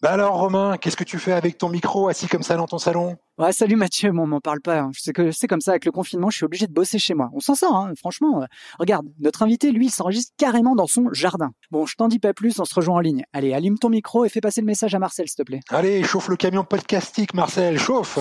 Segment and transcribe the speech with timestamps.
[0.00, 2.78] Bah alors Romain, qu'est-ce que tu fais avec ton micro assis comme ça dans ton
[2.78, 3.16] salon?
[3.36, 4.78] Ouais, salut Mathieu, bon, on m'en parle pas.
[4.78, 4.90] Hein.
[4.94, 7.14] Je sais que c'est comme ça avec le confinement, je suis obligé de bosser chez
[7.14, 7.30] moi.
[7.32, 8.42] On s'en sort, hein, franchement.
[8.42, 8.46] Euh,
[8.78, 11.50] regarde, notre invité, lui, il s'enregistre carrément dans son jardin.
[11.72, 13.24] Bon, je t'en dis pas plus, on se rejoint en ligne.
[13.32, 15.60] Allez, allume ton micro et fais passer le message à Marcel, s'il te plaît.
[15.70, 18.20] Allez, chauffe le camion podcastique, Marcel, chauffe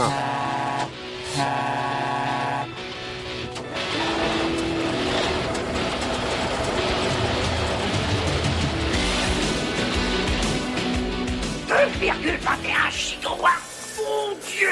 [13.98, 14.70] Mon Dieu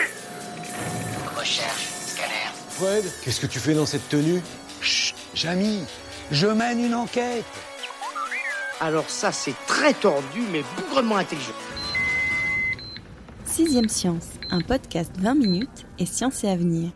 [1.38, 2.52] Recherche, scanner.
[2.70, 4.42] Fred, qu'est-ce que tu fais dans cette tenue?
[4.82, 5.84] Chut, Jamy,
[6.32, 7.44] je mène une enquête.
[8.80, 11.52] Alors ça, c'est très tordu, mais bougrement intelligent.
[13.46, 16.92] Sixième Science, un podcast 20 minutes et science et avenir.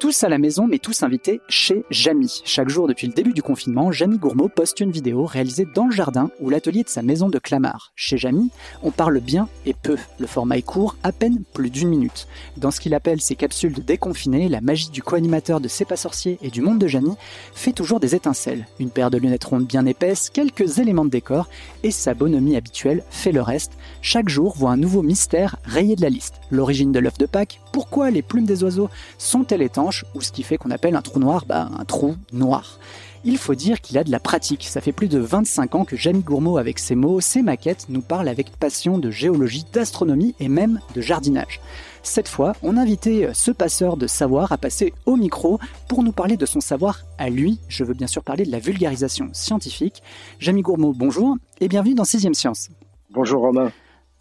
[0.00, 2.40] Tous à la maison, mais tous invités chez Jamy.
[2.46, 5.92] Chaque jour depuis le début du confinement, Jamy Gourmaud poste une vidéo réalisée dans le
[5.92, 7.92] jardin ou l'atelier de sa maison de Clamart.
[7.96, 8.48] Chez Jamy,
[8.82, 9.98] on parle bien et peu.
[10.18, 12.28] Le format est court, à peine plus d'une minute.
[12.56, 15.96] Dans ce qu'il appelle ses capsules de déconfiné, la magie du co-animateur de C'est pas
[15.96, 17.12] sorcier et du monde de Jamy
[17.52, 18.66] fait toujours des étincelles.
[18.78, 21.50] Une paire de lunettes rondes bien épaisses, quelques éléments de décor
[21.82, 23.72] et sa bonhomie habituelle fait le reste.
[24.00, 26.40] Chaque jour voit un nouveau mystère rayé de la liste.
[26.50, 30.42] L'origine de l'œuf de Pâques, pourquoi les plumes des oiseaux sont-elles étanches ou ce qui
[30.42, 32.78] fait qu'on appelle un trou noir bah, un trou noir.
[33.22, 34.64] Il faut dire qu'il a de la pratique.
[34.64, 38.00] Ça fait plus de 25 ans que Jamie Gourmaud, avec ses mots, ses maquettes, nous
[38.00, 41.60] parle avec passion de géologie, d'astronomie et même de jardinage.
[42.02, 46.12] Cette fois, on a invité ce passeur de savoir à passer au micro pour nous
[46.12, 47.60] parler de son savoir à lui.
[47.68, 50.02] Je veux bien sûr parler de la vulgarisation scientifique.
[50.38, 52.70] Jamie Gourmaud, bonjour et bienvenue dans Sixième Science.
[53.10, 53.70] Bonjour Romain.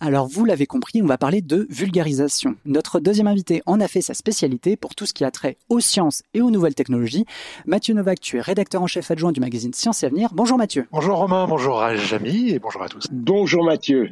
[0.02, 2.56] Alors vous l'avez compris, on va parler de vulgarisation.
[2.64, 5.82] Notre deuxième invité en a fait sa spécialité pour tout ce qui a trait aux
[5.82, 7.26] sciences et aux nouvelles technologies.
[7.66, 10.30] Mathieu Novak, tu es rédacteur en chef adjoint du magazine Science et Avenir.
[10.34, 10.88] Bonjour Mathieu.
[10.94, 13.08] Bonjour Romain, bonjour à Jamy et bonjour à tous.
[13.12, 14.12] Bonjour Mathieu.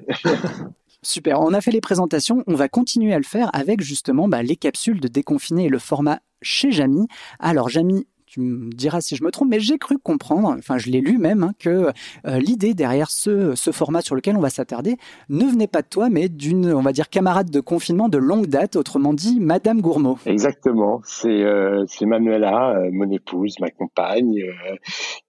[1.03, 4.43] Super, on a fait les présentations, on va continuer à le faire avec justement bah,
[4.43, 7.07] les capsules de déconfiné et le format chez Jamy.
[7.39, 10.89] Alors Jamy, tu me diras si je me trompe, mais j'ai cru comprendre, enfin je
[10.89, 11.91] l'ai lu même, hein, que
[12.25, 14.97] euh, l'idée derrière ce, format sur lequel on va s'attarder
[15.29, 18.47] ne venait pas de toi, mais d'une, on va dire, camarade de confinement de longue
[18.47, 20.17] date, autrement dit, Madame Gourmaud.
[20.25, 24.75] Exactement, c'est euh, Manuela, euh, mon épouse, ma compagne, euh,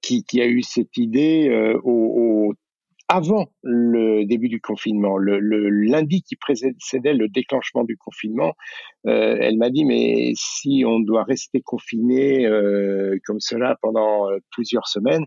[0.02, 1.50] qui, qui, a eu cette idée
[1.84, 2.54] au
[3.08, 8.54] avant le début du confinement, le, le lundi qui précédait le déclenchement du confinement,
[9.06, 14.38] euh, elle m'a dit mais si on doit rester confiné euh, comme cela pendant euh,
[14.50, 15.24] plusieurs semaines,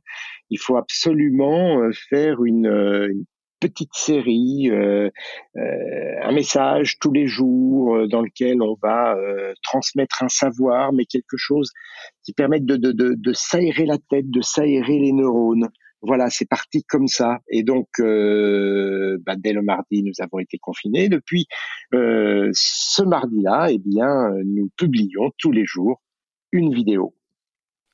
[0.51, 3.25] il faut absolument euh, faire une, euh, une
[3.59, 5.09] petite série, euh,
[5.55, 9.15] un message tous les jours dans lequel on va
[9.61, 11.69] transmettre un savoir, mais quelque chose
[12.23, 15.69] qui permette de, de, de, de s'aérer la tête, de s'aérer les neurones
[16.01, 17.39] voilà, c'est parti comme ça.
[17.49, 21.09] Et donc, euh, bah, dès le mardi, nous avons été confinés.
[21.09, 21.47] Depuis
[21.93, 26.01] euh, ce mardi-là, eh bien, nous publions tous les jours
[26.51, 27.13] une vidéo.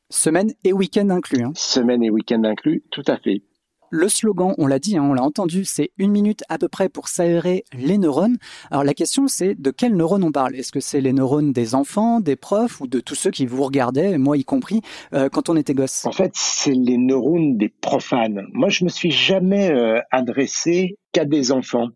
[0.10, 1.44] Semaine et week-end inclus.
[1.44, 1.52] Hein.
[1.56, 3.42] Semaine et week-end inclus, tout à fait.
[3.90, 6.90] Le slogan, on l'a dit, hein, on l'a entendu, c'est une minute à peu près
[6.90, 8.38] pour s'aérer les neurones.
[8.70, 10.56] Alors la question, c'est de quels neurones on parle?
[10.56, 13.64] Est-ce que c'est les neurones des enfants, des profs ou de tous ceux qui vous
[13.64, 14.82] regardaient, moi y compris,
[15.14, 16.06] euh, quand on était gosse?
[16.06, 18.48] En fait, c'est les neurones des profanes.
[18.52, 21.90] Moi, je me suis jamais euh, adressé des enfants.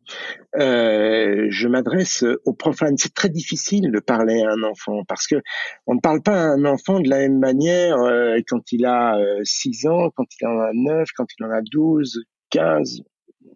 [0.57, 2.97] Euh, je m'adresse aux profanes.
[2.97, 5.35] C'est très difficile de parler à un enfant parce que
[5.87, 9.17] on ne parle pas à un enfant de la même manière euh, quand il a
[9.43, 13.01] 6 ans, quand il en a 9, quand il en a 12, 15,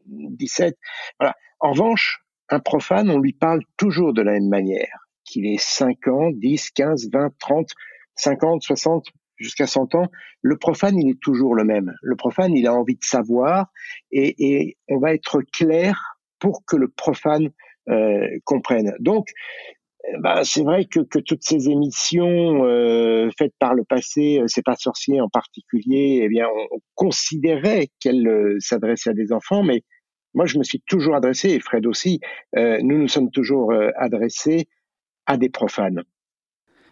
[0.07, 0.77] 17.
[1.19, 1.35] Voilà.
[1.59, 5.07] En revanche, un profane, on lui parle toujours de la même manière.
[5.23, 7.67] Qu'il ait 5 ans, 10, 15, 20, 30,
[8.15, 10.07] 50, 60, jusqu'à 100 ans,
[10.41, 11.93] le profane, il est toujours le même.
[12.01, 13.67] Le profane, il a envie de savoir
[14.11, 17.49] et, et on va être clair pour que le profane
[17.89, 18.93] euh, comprenne.
[18.99, 19.29] Donc,
[20.19, 24.63] bah, c'est vrai que, que, toutes ces émissions euh, faites par le passé, euh, c'est
[24.63, 29.63] pas sorcier en particulier, eh bien, on, on considérait qu'elles euh, s'adressaient à des enfants,
[29.63, 29.83] mais
[30.33, 32.19] moi, je me suis toujours adressé, et Fred aussi,
[32.57, 34.67] euh, nous nous sommes toujours adressés
[35.25, 36.03] à des profanes.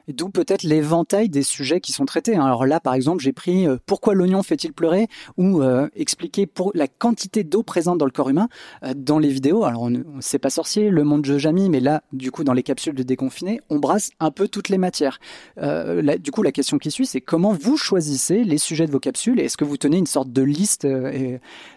[0.09, 2.35] D'où peut-être l'éventail des sujets qui sont traités.
[2.35, 2.45] Hein.
[2.45, 5.07] Alors là, par exemple, j'ai pris euh, pourquoi l'oignon fait-il pleurer
[5.37, 8.49] ou euh, expliquer la quantité d'eau présente dans le corps humain
[8.83, 9.63] euh, dans les vidéos.
[9.63, 12.63] Alors on, c'est pas sorcier, le monde de Jamie, mais là, du coup, dans les
[12.63, 15.19] capsules de déconfiné, on brasse un peu toutes les matières.
[15.57, 19.39] du coup, la question qui suit, c'est comment vous choisissez les sujets de vos capsules
[19.39, 20.85] et est-ce que vous tenez une sorte de liste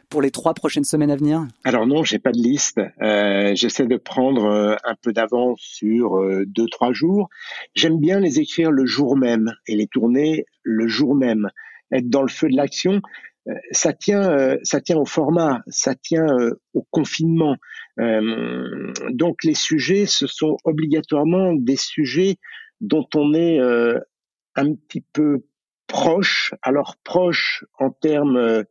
[0.09, 1.47] pour les trois prochaines semaines à venir?
[1.65, 2.81] Alors non, j'ai pas de liste.
[3.03, 7.29] Euh, j'essaie de prendre euh, un peu d'avance sur euh, deux trois jours.
[7.75, 11.51] J'aime bien les écrire le jour même et les tourner le jour même.
[11.93, 13.01] Être dans le feu de l'action,
[13.71, 16.27] ça tient, ça tient au format, ça tient
[16.75, 17.55] au confinement.
[17.97, 22.39] donc les sujets, ce sont obligatoirement des sujets
[22.81, 25.47] dont on est un petit peu
[25.87, 26.55] proche.
[26.61, 28.65] Alors proche en termes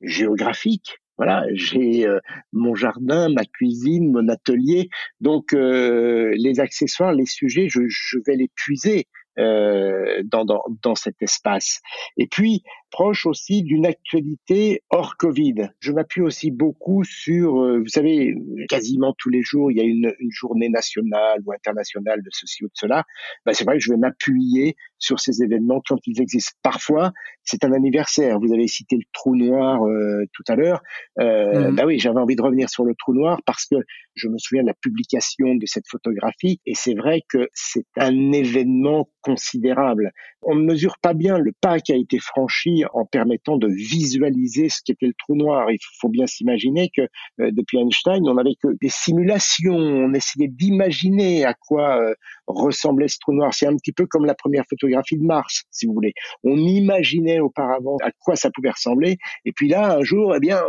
[0.00, 0.98] géographique.
[1.16, 2.18] Voilà, j'ai euh,
[2.52, 4.88] mon jardin, ma cuisine, mon atelier.
[5.20, 9.06] Donc euh, les accessoires, les sujets, je, je vais les puiser
[9.38, 11.80] euh, dans, dans, dans, cet espace.
[12.16, 15.70] Et puis, proche aussi d'une actualité hors Covid.
[15.80, 18.34] Je m'appuie aussi beaucoup sur, euh, vous savez,
[18.68, 22.64] quasiment tous les jours, il y a une, une journée nationale ou internationale de ceci
[22.64, 23.04] ou de cela.
[23.46, 26.58] Ben, c'est vrai que je vais m'appuyer sur ces événements quand ils existent.
[26.62, 28.38] Parfois, c'est un anniversaire.
[28.38, 30.82] Vous avez cité le trou noir euh, tout à l'heure.
[31.18, 31.74] Euh, mmh.
[31.74, 33.76] Bah oui, j'avais envie de revenir sur le trou noir parce que
[34.14, 38.32] je me souviens de la publication de cette photographie et c'est vrai que c'est un
[38.32, 40.12] événement considérable.
[40.42, 44.68] On ne mesure pas bien le pas qui a été franchi en permettant de visualiser
[44.68, 45.70] ce qu'était le trou noir.
[45.70, 47.02] Il faut bien s'imaginer que
[47.40, 52.14] euh, depuis Einstein, on n'avait que des simulations, on essayait d'imaginer à quoi euh,
[52.46, 53.54] ressemblait ce trou noir.
[53.54, 56.12] C'est un petit peu comme la première photographie de Mars, si vous voulez.
[56.44, 60.60] On imaginait auparavant à quoi ça pouvait ressembler, et puis là, un jour, eh bien,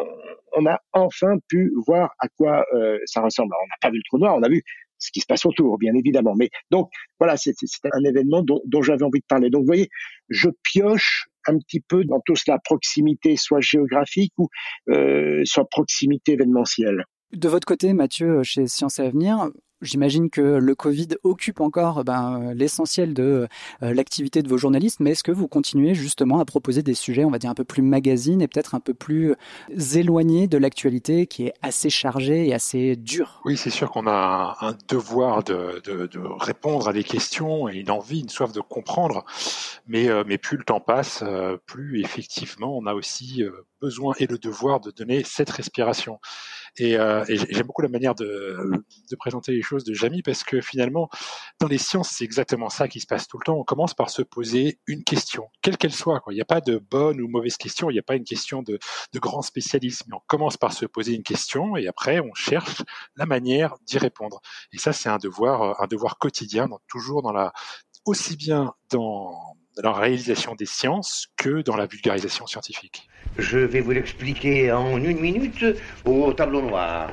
[0.53, 3.53] on a enfin pu voir à quoi euh, ça ressemble.
[3.53, 4.63] on n'a pas vu le trou noir, on a vu
[5.01, 6.35] ce qui se passe autour, bien évidemment.
[6.37, 7.53] Mais donc, voilà, c'est
[7.91, 9.49] un événement dont, dont j'avais envie de parler.
[9.49, 9.89] Donc, vous voyez,
[10.29, 14.49] je pioche un petit peu dans tout cela, proximité soit géographique ou
[14.89, 17.05] euh, soit proximité événementielle.
[17.33, 19.49] De votre côté, Mathieu, chez Sciences et Avenir,
[19.81, 23.47] J'imagine que le Covid occupe encore ben, l'essentiel de
[23.81, 27.25] euh, l'activité de vos journalistes, mais est-ce que vous continuez justement à proposer des sujets,
[27.25, 29.35] on va dire, un peu plus magazine et peut-être un peu plus
[29.95, 33.41] éloignés de l'actualité qui est assez chargée et assez dure?
[33.45, 35.81] Oui, c'est sûr qu'on a un devoir de,
[36.39, 39.25] répondre à des questions et une envie, une soif de comprendre,
[39.87, 43.43] mais, euh, plus le temps passe, euh, plus effectivement on a aussi
[43.81, 46.19] besoin et le devoir de donner cette respiration.
[46.77, 48.71] Et, euh, j'aime beaucoup la manière de,
[49.19, 51.09] présenter les choses de Jamie parce que finalement,
[51.59, 53.57] dans les sciences, c'est exactement ça qui se passe tout le temps.
[53.57, 56.19] On commence par se poser une question, quelle qu'elle soit.
[56.19, 56.33] Quoi.
[56.33, 58.61] Il n'y a pas de bonne ou mauvaise question, il n'y a pas une question
[58.61, 58.79] de,
[59.13, 60.05] de grand spécialisme.
[60.09, 62.83] Mais on commence par se poser une question et après, on cherche
[63.15, 64.41] la manière d'y répondre.
[64.73, 67.53] Et ça, c'est un devoir, un devoir quotidien, donc toujours dans la,
[68.05, 73.07] aussi bien dans la réalisation des sciences que dans la vulgarisation scientifique.
[73.37, 75.65] Je vais vous l'expliquer en une minute
[76.05, 77.11] au tableau noir.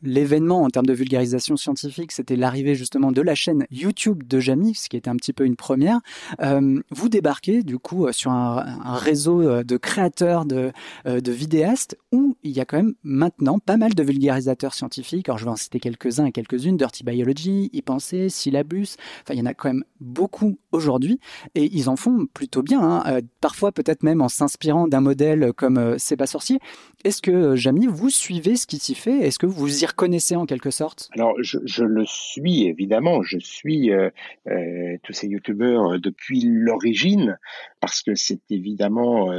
[0.00, 4.76] L'événement en termes de vulgarisation scientifique, c'était l'arrivée justement de la chaîne YouTube de Jamie,
[4.76, 5.98] ce qui était un petit peu une première.
[6.40, 10.70] Euh, vous débarquez du coup sur un, réseau euh, de créateurs, de,
[11.06, 15.28] euh, de, vidéastes, où il y a quand même maintenant pas mal de vulgarisateurs scientifiques.
[15.28, 19.38] Alors je vais en citer quelques-uns et quelques-unes, Dirty Biology, y penser, Syllabus, enfin il
[19.38, 21.18] y en a quand même beaucoup aujourd'hui,
[21.56, 23.20] et ils en font plutôt bien, hein.
[23.40, 26.60] parfois peut-être même en s'inspirant d'un modèle comme C'est pas sorcier.
[27.04, 29.26] Est-ce que Jamie, vous suivez ce qui s'y fait?
[29.26, 31.08] Est-ce que vous y reconnaissez en quelque sorte?
[31.14, 33.22] Alors, je, le suis évidemment.
[33.22, 34.10] Je suis euh,
[34.48, 37.38] euh, tous ces youtubeurs euh, depuis l'origine
[37.80, 39.32] parce que c'est évidemment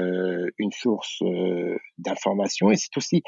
[0.57, 1.21] une source
[1.97, 3.21] d'information et c'est aussi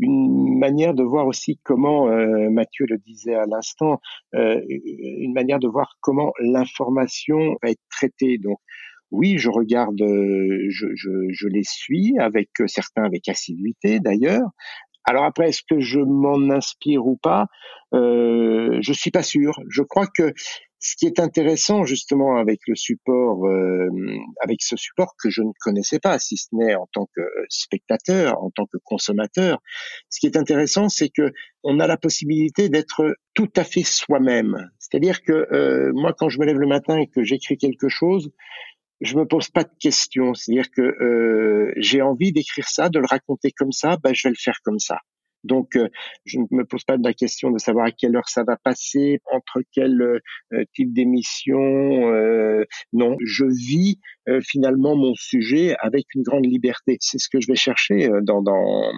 [0.00, 2.06] une manière de voir aussi comment
[2.50, 4.00] Mathieu le disait à l'instant,
[4.32, 8.38] une manière de voir comment l'information va être traitée.
[8.38, 8.58] Donc
[9.12, 14.50] oui, je regarde, je, les suis avec certains avec assiduité d'ailleurs,
[15.06, 17.46] alors après, est-ce que je m'en inspire ou pas?
[17.94, 19.52] Euh, Je suis pas sûr.
[19.68, 20.32] Je crois que
[20.78, 23.88] ce qui est intéressant justement avec le support, euh,
[24.42, 28.42] avec ce support que je ne connaissais pas, si ce n'est en tant que spectateur,
[28.42, 29.58] en tant que consommateur,
[30.10, 31.32] ce qui est intéressant, c'est que
[31.62, 34.70] on a la possibilité d'être tout à fait soi-même.
[34.78, 38.30] C'est-à-dire que euh, moi, quand je me lève le matin et que j'écris quelque chose,
[39.00, 40.34] je me pose pas de questions.
[40.34, 44.32] C'est-à-dire que euh, j'ai envie d'écrire ça, de le raconter comme ça, ben, je vais
[44.32, 44.98] le faire comme ça.
[45.44, 45.88] Donc, euh,
[46.24, 48.56] je ne me pose pas de la question de savoir à quelle heure ça va
[48.56, 51.58] passer, entre quel euh, type d'émission.
[52.92, 54.00] non, je vis
[54.42, 56.96] finalement mon sujet avec une grande liberté.
[57.00, 58.92] C'est ce que je vais chercher dans, dans,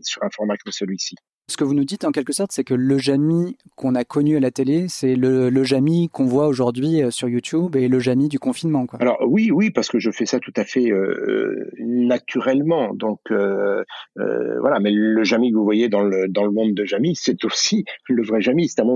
[0.00, 1.16] sur un format comme celui-ci.
[1.50, 4.36] Ce que vous nous dites en quelque sorte, c'est que le Jamy qu'on a connu
[4.36, 7.98] à la télé, c'est le, le Jamy qu'on voit aujourd'hui euh, sur YouTube et le
[7.98, 8.86] Jamy du confinement.
[9.00, 12.94] Alors oui, oui, parce que je fais ça tout à fait euh, naturellement.
[12.94, 13.82] Donc euh,
[14.20, 17.16] euh, voilà, mais le Jamy que vous voyez dans le dans le monde de Jamy,
[17.16, 18.68] c'est aussi le vrai Jamy.
[18.68, 18.86] C'est un,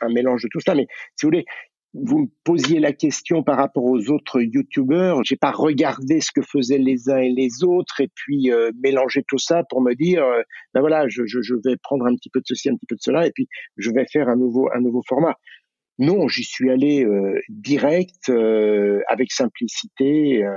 [0.00, 0.74] un, mélange de tout ça.
[0.74, 0.86] Mais
[1.16, 1.44] si vous voulez,
[1.92, 5.22] vous me posiez la question par rapport aux autres youtubeurs.
[5.24, 9.24] J'ai pas regardé ce que faisaient les uns et les autres et puis euh, mélanger
[9.26, 10.42] tout ça pour me dire, euh,
[10.72, 12.94] ben voilà, je, je, je, vais prendre un petit peu de ceci, un petit peu
[12.94, 15.34] de cela et puis je vais faire un nouveau un nouveau format.
[16.00, 20.56] Non, j'y suis allé euh, direct, euh, avec simplicité, euh,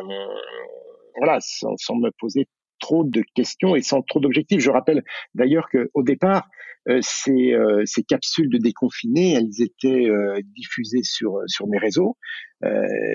[1.17, 2.47] voilà, sans, sans me poser
[2.83, 4.59] trop de questions et sans trop d'objectifs.
[4.59, 6.49] Je rappelle d'ailleurs qu'au départ,
[6.89, 12.17] euh, ces, euh, ces, capsules de déconfinés, elles étaient euh, diffusées sur, mes réseaux,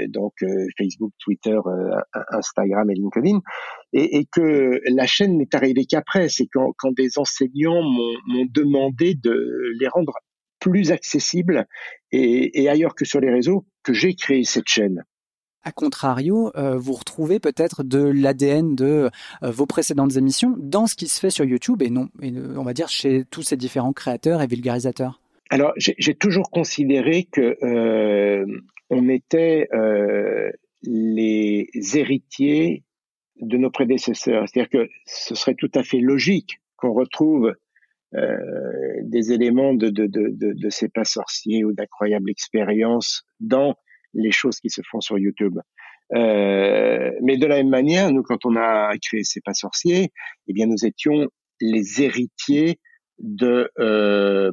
[0.09, 0.33] donc
[0.79, 1.59] Facebook, Twitter,
[2.31, 3.41] Instagram et LinkedIn,
[3.93, 6.29] et, que la chaîne n'est arrivée qu'après.
[6.29, 10.15] C'est quand, des enseignants m'ont demandé de les rendre
[10.61, 11.67] plus accessibles
[12.13, 15.05] et ailleurs que sur les réseaux que j'ai créé cette chaîne.
[15.69, 19.11] A contrario, euh, vous retrouvez peut-être de l'ADN de
[19.43, 22.63] euh, vos précédentes émissions dans ce qui se fait sur YouTube et non, et, on
[22.63, 25.21] va dire chez tous ces différents créateurs et vulgarisateurs.
[25.51, 28.47] Alors, j'ai toujours considéré que euh,
[28.89, 30.51] on était euh,
[30.85, 32.83] les héritiers
[33.39, 34.49] de nos prédécesseurs.
[34.49, 37.55] C'est-à-dire que ce serait tout à fait logique qu'on retrouve
[38.15, 38.39] euh,
[39.03, 43.75] des éléments de ces pas sorciers ou d'incroyables expériences dans
[44.15, 45.59] les choses qui se font sur YouTube.
[46.15, 50.11] Euh, mais de la même manière, nous, quand on a créé C'est pas sorcier,
[50.47, 51.29] eh bien, nous étions
[51.61, 52.79] les héritiers
[53.19, 54.51] de euh,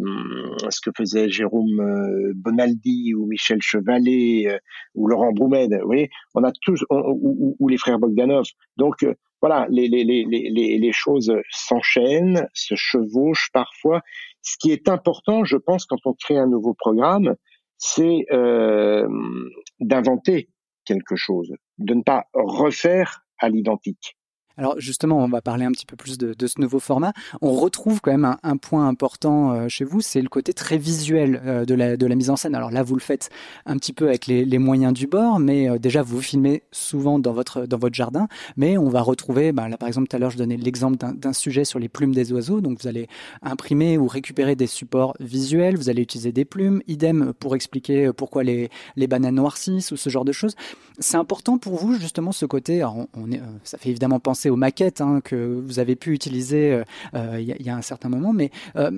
[0.70, 4.58] ce que faisait Jérôme euh, Bonaldi ou Michel Chevalet euh,
[4.96, 5.72] ou Laurent Broumed.
[5.82, 8.46] Vous voyez, on a tous ou, ou, les frères Bogdanov.
[8.78, 14.02] Donc euh, voilà, les, les, les, les, les choses s'enchaînent, se chevauchent parfois.
[14.42, 17.36] Ce qui est important, je pense, quand on crée un nouveau programme,
[17.86, 19.08] c'est euh,
[19.80, 20.50] d'inventer
[20.86, 24.18] quelque chose, de ne pas refaire à l'identique.
[24.58, 27.14] Alors justement, on va parler un petit peu plus de, ce nouveau format.
[27.42, 31.42] On retrouve quand même un, point important euh, chez vous, c'est le côté très visuel
[31.46, 32.56] euh, de, la, mise en scène.
[32.56, 33.30] Alors là, vous le faites
[33.66, 37.34] un petit peu avec les, moyens du bord, mais euh, déjà vous filmez souvent dans
[37.34, 38.28] votre dans votre jardin.
[38.56, 41.66] Mais on va retrouver, bah, par exemple tout à l'heure, je donnais l'exemple d'un sujet
[41.66, 42.62] sur les plumes des oiseaux.
[42.62, 43.08] Donc vous allez
[43.42, 45.76] imprimer ou récupérer des supports visuels.
[45.76, 46.82] Vous allez utiliser des plumes.
[46.88, 50.56] Idem pour expliquer pourquoi les les bananes noircissent ou ce genre de choses.
[51.00, 52.86] C'est important pour vous justement ce côté.
[53.64, 56.84] Ça fait évidemment penser aux maquettes hein, que vous avez pu utiliser euh,
[57.14, 58.92] euh, il y, a un certain moment, mais euh,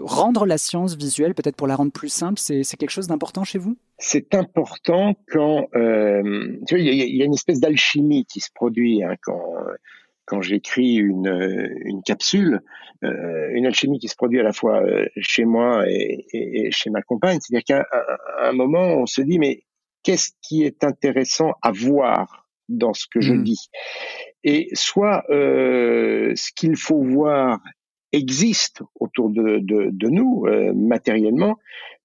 [0.00, 3.58] rendre la science visuelle, peut-être pour la rendre plus simple, c'est quelque chose d'important chez
[3.58, 3.76] vous?
[3.98, 9.42] C'est important quand il y, a une espèce d'alchimie qui se produit hein, quand
[10.26, 12.60] quand j'écris une, une capsule,
[13.02, 14.82] une alchimie qui se produit à la fois
[15.18, 17.38] chez moi et, chez ma compagne.
[17.40, 17.86] C'est-à-dire qu'à
[18.42, 19.62] un, moment, on se dit, mais
[20.02, 22.45] qu'est-ce qui est intéressant à voir?
[22.68, 23.22] Dans ce que mmh.
[23.22, 23.68] je dis
[24.46, 27.58] et soit euh, ce qu'il faut voir
[28.12, 31.56] existe autour de, de, de nous euh, matériellement,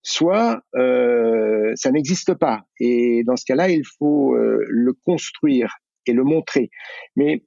[0.01, 2.63] soit euh, ça n'existe pas.
[2.79, 5.77] Et dans ce cas-là, il faut euh, le construire
[6.07, 6.71] et le montrer.
[7.15, 7.43] Mais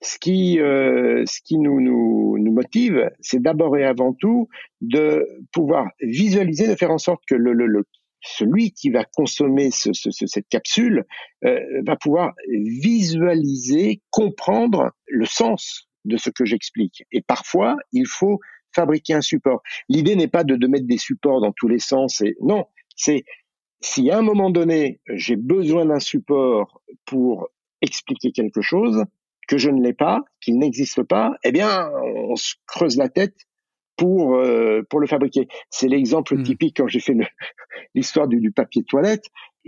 [0.00, 4.48] ce qui, euh, ce qui nous, nous, nous motive, c'est d'abord et avant tout
[4.80, 7.84] de pouvoir visualiser, de faire en sorte que le, le, le
[8.22, 11.04] celui qui va consommer ce, ce, cette capsule
[11.44, 17.04] euh, va pouvoir visualiser, comprendre le sens de ce que j'explique.
[17.12, 18.38] Et parfois, il faut
[18.74, 19.62] fabriquer un support.
[19.88, 22.20] L'idée n'est pas de, de, mettre des supports dans tous les sens.
[22.20, 22.64] Et, non,
[22.96, 23.24] c'est
[23.80, 27.48] si à un moment donné, j'ai besoin d'un support pour
[27.80, 29.04] expliquer quelque chose,
[29.48, 33.36] que je ne l'ai pas, qu'il n'existe pas, eh bien, on se creuse la tête
[34.02, 35.46] pour euh, pour le fabriquer.
[35.70, 36.42] C'est l'exemple mmh.
[36.42, 37.14] typique quand j'ai fait
[37.94, 39.24] l'histoire du, du, papier toilette.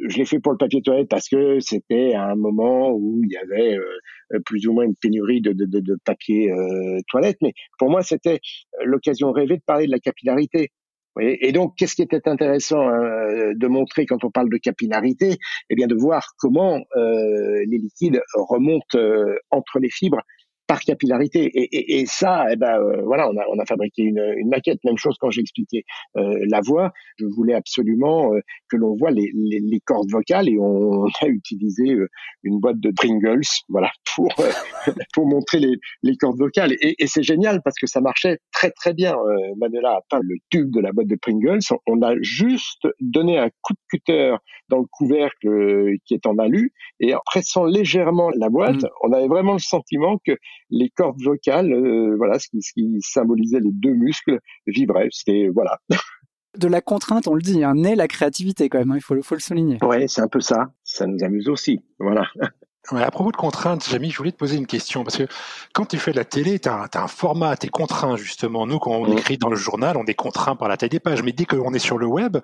[0.08, 3.30] Je l'ai fait pour le papier toilette parce que c'était à un moment où il
[3.30, 7.36] y avait euh, plus ou moins une pénurie de, de, de, de papier euh, toilette.
[7.42, 8.40] Mais pour moi, c'était
[8.84, 10.72] l'occasion rêvée de parler de la capillarité.
[11.20, 15.36] Et donc, qu'est-ce qui était intéressant hein, de montrer quand on parle de capillarité?
[15.70, 20.22] Eh bien, de voir comment euh, les liquides remontent euh, entre les fibres
[20.66, 21.44] par capillarité.
[21.44, 24.48] Et, et, et ça, eh ben, euh, voilà, on a, on a fabriqué une, une
[24.48, 24.78] maquette.
[24.84, 25.84] Même chose quand j'ai expliqué
[26.16, 26.92] euh, la voix.
[27.18, 31.26] Je voulais absolument euh, que l'on voit les, les, les, cordes vocales et on, a
[31.26, 32.08] utilisé euh,
[32.42, 34.50] une boîte de Pringles, voilà, pour euh,
[35.14, 36.72] pour montrer les, les cordes vocales.
[36.80, 39.14] Et, et c'est génial parce que ça marchait très très bien.
[39.56, 41.60] Manuela a peint le tube de la boîte de Pringles.
[41.86, 44.34] On a juste donné un coup de cutter
[44.68, 48.88] dans le couvercle qui est en alu et en pressant légèrement la boîte, mmh.
[49.02, 50.36] on avait vraiment le sentiment que
[50.70, 51.72] les cordes vocales,
[52.16, 55.08] voilà, ce qui, ce qui symbolisait les deux muscles, vibraient.
[55.10, 55.78] C'était voilà.
[56.58, 59.20] de la contrainte, on le dit, hein, naît la créativité quand même, hein, il faut,
[59.22, 59.78] faut le souligner.
[59.82, 60.72] Ouais, c'est un peu ça.
[60.84, 61.80] Ça nous amuse aussi.
[61.98, 62.26] Voilà.
[62.92, 65.26] à propos de contraintes, Jamie, je voulais te poser une question, parce que
[65.72, 68.66] quand tu fais de la télé, tu as, un format, tu es contraint justement.
[68.66, 69.18] Nous, quand on mmh.
[69.18, 71.72] écrit dans le journal, on est contraint par la taille des pages, mais dès qu'on
[71.72, 72.36] est sur le web,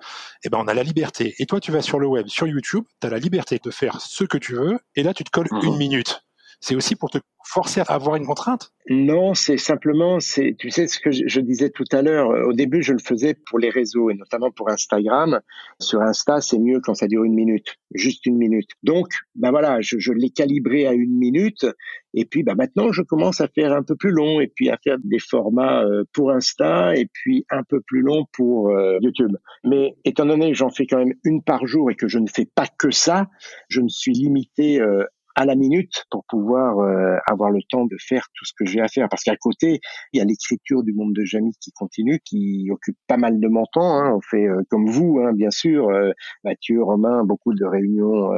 [0.43, 1.35] eh ben, on a la liberté.
[1.39, 4.01] Et toi, tu vas sur le web, sur YouTube, tu as la liberté de faire
[4.01, 5.65] ce que tu veux, et là, tu te colles mmh.
[5.65, 6.23] une minute.
[6.61, 8.71] C'est aussi pour te forcer à avoir une contrainte?
[8.87, 12.29] Non, c'est simplement, c'est, tu sais ce que je, disais tout à l'heure.
[12.47, 15.41] Au début, je le faisais pour les réseaux et notamment pour Instagram.
[15.79, 18.69] Sur Insta, c'est mieux quand ça dure une minute, juste une minute.
[18.83, 21.65] Donc, ben voilà, je, je l'ai calibré à une minute.
[22.13, 24.77] Et puis, ben maintenant, je commence à faire un peu plus long et puis à
[24.77, 29.35] faire des formats euh, pour Insta et puis un peu plus long pour euh, YouTube.
[29.63, 32.27] Mais étant donné que j'en fais quand même une par jour et que je ne
[32.27, 33.29] fais pas que ça,
[33.67, 37.95] je me suis limité euh, à la minute pour pouvoir euh, avoir le temps de
[37.99, 39.07] faire tout ce que j'ai à faire.
[39.09, 39.79] Parce qu'à côté,
[40.13, 43.47] il y a l'écriture du monde de Jamie qui continue, qui occupe pas mal de
[43.47, 43.99] mon temps.
[43.99, 44.13] Hein.
[44.15, 46.11] On fait euh, comme vous, hein, bien sûr, euh,
[46.43, 48.31] Mathieu, Romain, beaucoup de réunions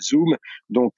[0.00, 0.36] Zoom.
[0.70, 0.94] Donc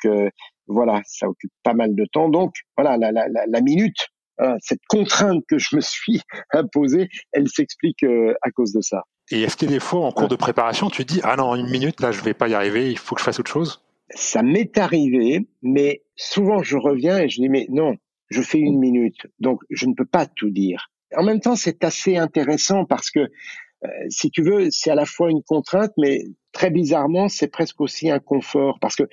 [0.66, 2.28] voilà, ça occupe pas mal de temps.
[2.28, 7.48] Donc voilà, la, la, la, minute, hein, cette contrainte que je me suis imposée, elle
[7.48, 9.04] s'explique à cause de ça.
[9.30, 12.00] Et est-ce que des fois, en cours de préparation, tu dis ah non, une minute
[12.00, 14.78] là, je vais pas y arriver, il faut que je fasse autre chose ça m'est
[14.78, 17.96] arrivé, mais souvent je reviens et je dis mais non,
[18.28, 20.90] je fais une minute, donc je ne peux pas tout dire.
[21.16, 25.06] En même temps, c'est assez intéressant parce que euh, si tu veux, c'est à la
[25.06, 26.22] fois une contrainte, mais
[26.52, 29.04] très bizarrement, c'est presque aussi un confort parce que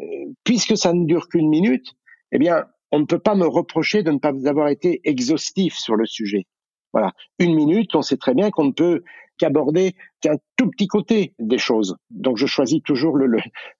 [0.00, 0.04] euh,
[0.44, 1.86] puisque ça ne dure qu'une minute,
[2.32, 5.94] eh bien, on ne peut pas me reprocher de ne pas avoir été exhaustif sur
[5.94, 6.46] le sujet.
[6.92, 9.02] Voilà, une minute, on sait très bien qu'on ne peut
[9.38, 11.96] qu'aborder qu'un tout petit côté des choses.
[12.10, 13.26] Donc je choisis toujours le,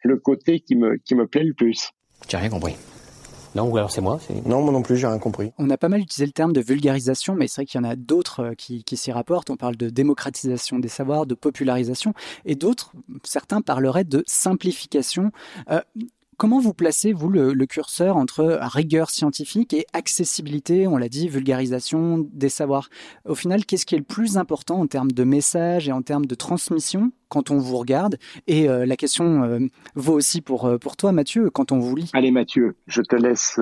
[0.02, 1.90] le, côté qui me, qui me plaît le plus.
[2.28, 2.76] J'ai rien compris.
[3.54, 5.52] Non, ou alors c'est moi Non, moi non plus, j'ai rien compris.
[5.58, 7.88] On a pas mal utilisé le terme de vulgarisation, mais c'est vrai qu'il y en
[7.88, 9.50] a d'autres euh, qui, qui s'y rapportent.
[9.50, 12.92] On parle de démocratisation des savoirs, de popularisation, et d'autres,
[13.22, 15.30] certains parleraient de simplification.
[15.70, 15.80] Euh,
[16.36, 22.26] Comment vous placez, vous, le, curseur entre rigueur scientifique et accessibilité, on l'a dit, vulgarisation
[22.32, 22.88] des savoirs?
[23.24, 26.26] Au final, qu'est-ce qui est le plus important en termes de message et en termes
[26.26, 27.12] de transmission?
[27.28, 29.58] Quand on vous regarde Et euh, la question euh,
[29.94, 32.10] vaut aussi pour, euh, pour toi, Mathieu, quand on vous lit.
[32.12, 33.58] Allez, Mathieu, je te laisse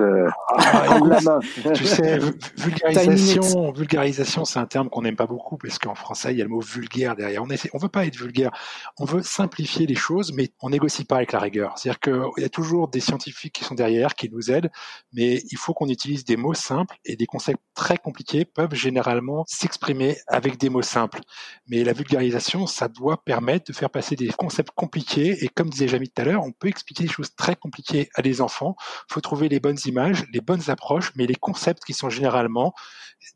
[0.55, 1.39] ah, la main.
[1.73, 2.19] Tu sais,
[2.57, 6.45] vulgarisation, vulgarisation c'est un terme qu'on n'aime pas beaucoup parce qu'en français, il y a
[6.45, 7.43] le mot vulgaire derrière.
[7.43, 8.51] On ne on veut pas être vulgaire.
[8.97, 11.77] On veut simplifier les choses, mais on négocie pas avec la rigueur.
[11.77, 14.71] C'est-à-dire qu'il y a toujours des scientifiques qui sont derrière, qui nous aident,
[15.13, 19.43] mais il faut qu'on utilise des mots simples et des concepts très compliqués peuvent généralement
[19.47, 21.21] s'exprimer avec des mots simples.
[21.67, 25.43] Mais la vulgarisation, ça doit permettre de faire passer des concepts compliqués.
[25.43, 28.21] Et comme disait Jamie tout à l'heure, on peut expliquer des choses très compliquées à
[28.21, 28.75] des enfants.
[29.09, 32.73] Il faut trouver les bonnes images, les bonnes approches, mais les concepts qui sont généralement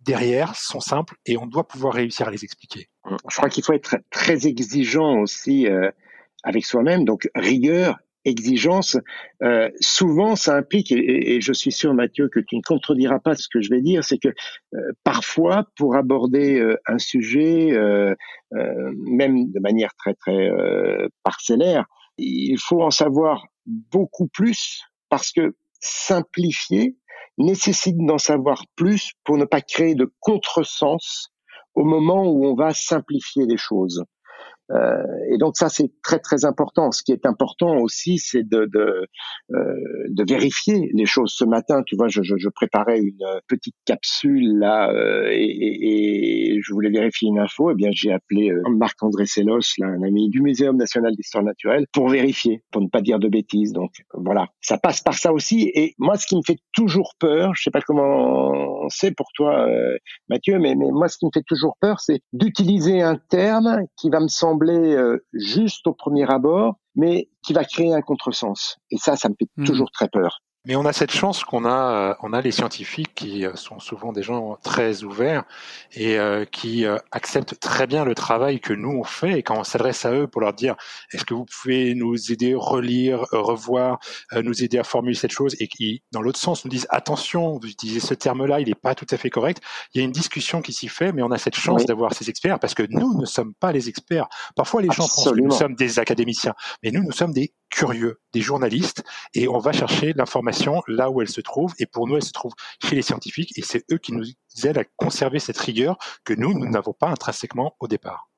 [0.01, 2.89] derrière sont simples et on doit pouvoir réussir à les expliquer.
[3.29, 5.89] Je crois qu'il faut être très exigeant aussi euh,
[6.43, 7.05] avec soi-même.
[7.05, 7.97] Donc rigueur
[8.27, 8.97] exigence,
[9.41, 13.47] euh, souvent ça implique, et, je suis sûr Mathieu que tu ne contrediras pas ce
[13.51, 14.29] que je vais dire, c'est que
[14.75, 17.71] euh, parfois pour aborder euh, un sujet,
[18.51, 20.49] même de manière très très
[21.23, 21.85] parcellaire,
[22.17, 26.95] il faut en savoir beaucoup plus parce que simplifier
[27.37, 31.29] nécessite d'en savoir plus pour ne pas créer de contresens
[31.75, 34.03] au moment où on va simplifier les choses.
[34.71, 36.91] Euh, et donc ça c'est très très important.
[36.91, 39.07] Ce qui est important aussi, c'est de de,
[39.51, 39.73] euh,
[40.09, 41.33] de vérifier les choses.
[41.33, 46.55] Ce matin, tu vois, je, je, je préparais une petite capsule là euh, et, et,
[46.55, 47.71] et, je voulais vérifier une info.
[47.71, 51.85] Eh bien j'ai appelé euh, Marc-André Sellos, là, un ami du Muséum national d'histoire naturelle,
[51.93, 53.73] pour vérifier, pour ne pas dire de bêtises.
[53.73, 55.71] Donc voilà, ça passe par ça aussi.
[55.73, 59.67] Et moi, ce qui me fait toujours peur, je sais pas comment c'est pour toi,
[59.67, 59.97] euh,
[60.29, 64.09] Mathieu, mais, mais moi, ce qui me fait toujours peur, c'est d'utiliser un terme qui
[64.09, 68.77] va me sembler euh, juste au premier abord, mais qui va créer un contresens.
[68.91, 69.65] Et ça, ça me fait hmm.
[69.65, 70.41] toujours très peur.
[70.67, 73.79] Mais on a cette chance qu'on a, euh, on a les scientifiques qui euh, sont
[73.79, 75.45] souvent des gens très ouverts
[75.93, 79.39] et euh, qui acceptent très bien le travail que nous on fait.
[79.39, 80.75] Et quand on s'adresse à eux pour leur dire,
[81.13, 83.99] est-ce que vous pouvez nous aider, relire, revoir,
[84.35, 87.67] nous aider à formuler cette chose, et qui, dans l'autre sens, nous disent, attention, vous
[87.67, 89.61] utilisez ce terme-là, il n'est pas tout à fait correct.
[89.93, 92.29] Il y a une discussion qui s'y fait, mais on a cette chance d'avoir ces
[92.29, 94.27] experts parce que nous ne sommes pas les experts.
[94.55, 98.19] Parfois, les gens pensent que nous sommes des académiciens, mais nous, nous sommes des curieux,
[98.33, 99.03] des journalistes,
[99.33, 100.56] et on va chercher l'information
[100.87, 101.73] là où elle se trouve.
[101.79, 104.25] Et pour nous, elle se trouve chez les scientifiques, et c'est eux qui nous
[104.63, 108.29] aident à conserver cette rigueur que nous, nous n'avons pas intrinsèquement au départ.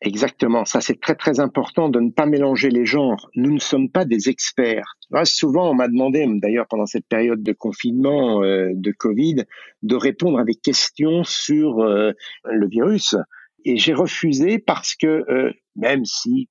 [0.00, 3.30] Exactement, ça c'est très très important de ne pas mélanger les genres.
[3.36, 4.98] Nous ne sommes pas des experts.
[5.24, 9.44] souvent on m'a demandé, d'ailleurs pendant cette période de confinement, euh, de Covid,
[9.82, 12.12] de répondre à des questions sur euh,
[12.44, 13.16] le virus.
[13.64, 16.50] Et j'ai refusé parce que euh, même si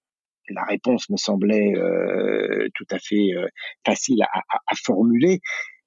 [0.49, 1.73] la réponse me semblait
[2.75, 3.29] tout à fait
[3.85, 5.39] facile à, à formuler,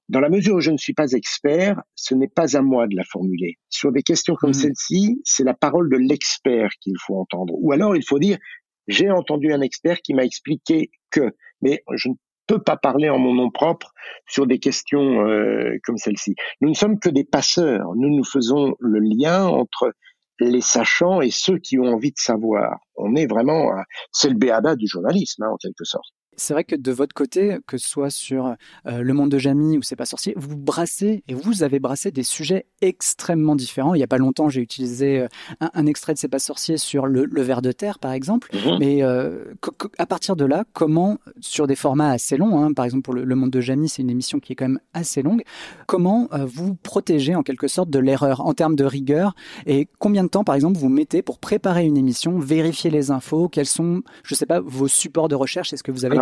[0.09, 2.95] dans la mesure où je ne suis pas expert, ce n'est pas à moi de
[2.95, 3.59] la formuler.
[3.69, 4.55] Sur des questions comme mmh.
[4.55, 7.55] celle-ci, c'est la parole de l'expert qu'il faut entendre.
[7.59, 8.39] Ou alors il faut dire,
[8.87, 12.15] j'ai entendu un expert qui m'a expliqué que, mais je ne
[12.47, 13.93] peux pas parler en mon nom propre
[14.29, 16.37] sur des questions euh, comme celle-ci.
[16.61, 17.97] Nous ne sommes que des passeurs.
[17.97, 19.93] Nous nous faisons le lien entre
[20.39, 22.79] les sachants et ceux qui ont envie de savoir.
[22.97, 23.71] On est vraiment,
[24.13, 27.59] c'est le béaba du journalisme, hein, en quelque sorte c'est vrai que de votre côté,
[27.67, 28.55] que ce soit sur
[28.87, 32.11] euh, Le Monde de Jamie ou C'est pas sorcier, vous brassez et vous avez brassé
[32.11, 33.95] des sujets extrêmement différents.
[33.95, 35.29] Il y a pas longtemps, j'ai utilisé euh,
[35.61, 38.49] un, extrait de C'est pas sorcier sur le, le ver de terre, par exemple.
[38.55, 38.79] Mhm.
[38.79, 39.55] Mais euh,
[39.99, 43.37] à partir de là, comment, sur des formats assez longs, hein, par exemple pour le,
[43.37, 45.43] Monde de Jamie, c'est une émission qui est quand même assez longue,
[45.87, 49.35] comment vous protégez en quelque sorte de l'erreur en termes de rigueur
[49.67, 53.51] et combien de temps, par exemple, vous mettez pour préparer une émission, vérifier les infos,
[53.51, 56.17] quels sont, je sais pas, vos supports de recherche, est-ce que vous avez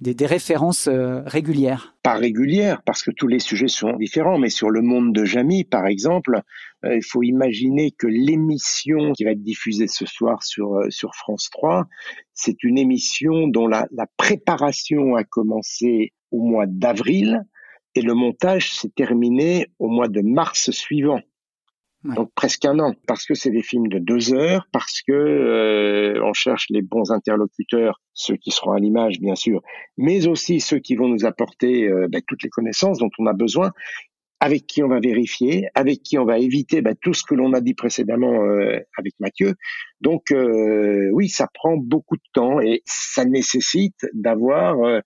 [0.00, 4.70] des, références euh, régulières Pas régulières, parce que tous les sujets sont différents, mais sur
[4.70, 6.42] le monde de Jamie, par exemple,
[6.84, 11.14] euh, il faut imaginer que l'émission qui va être diffusée ce soir sur, euh, sur
[11.14, 11.86] France 3,
[12.32, 17.44] c'est une émission dont la, la préparation a commencé au mois d'avril
[17.94, 21.20] et le montage s'est terminé au mois de mars suivant.
[22.04, 26.22] Donc presque un an, parce que c'est des films de deux heures, parce que euh,
[26.22, 29.62] on cherche les bons interlocuteurs, ceux qui seront à l'image bien sûr,
[29.96, 33.32] mais aussi ceux qui vont nous apporter euh, ben, toutes les connaissances dont on a
[33.32, 33.72] besoin
[34.44, 37.54] avec qui on va vérifier, avec qui on va éviter bah, tout ce que l'on
[37.54, 39.54] a dit précédemment euh, avec Mathieu.
[40.02, 45.00] Donc euh, oui, ça prend beaucoup de temps et ça nécessite d'avoir euh,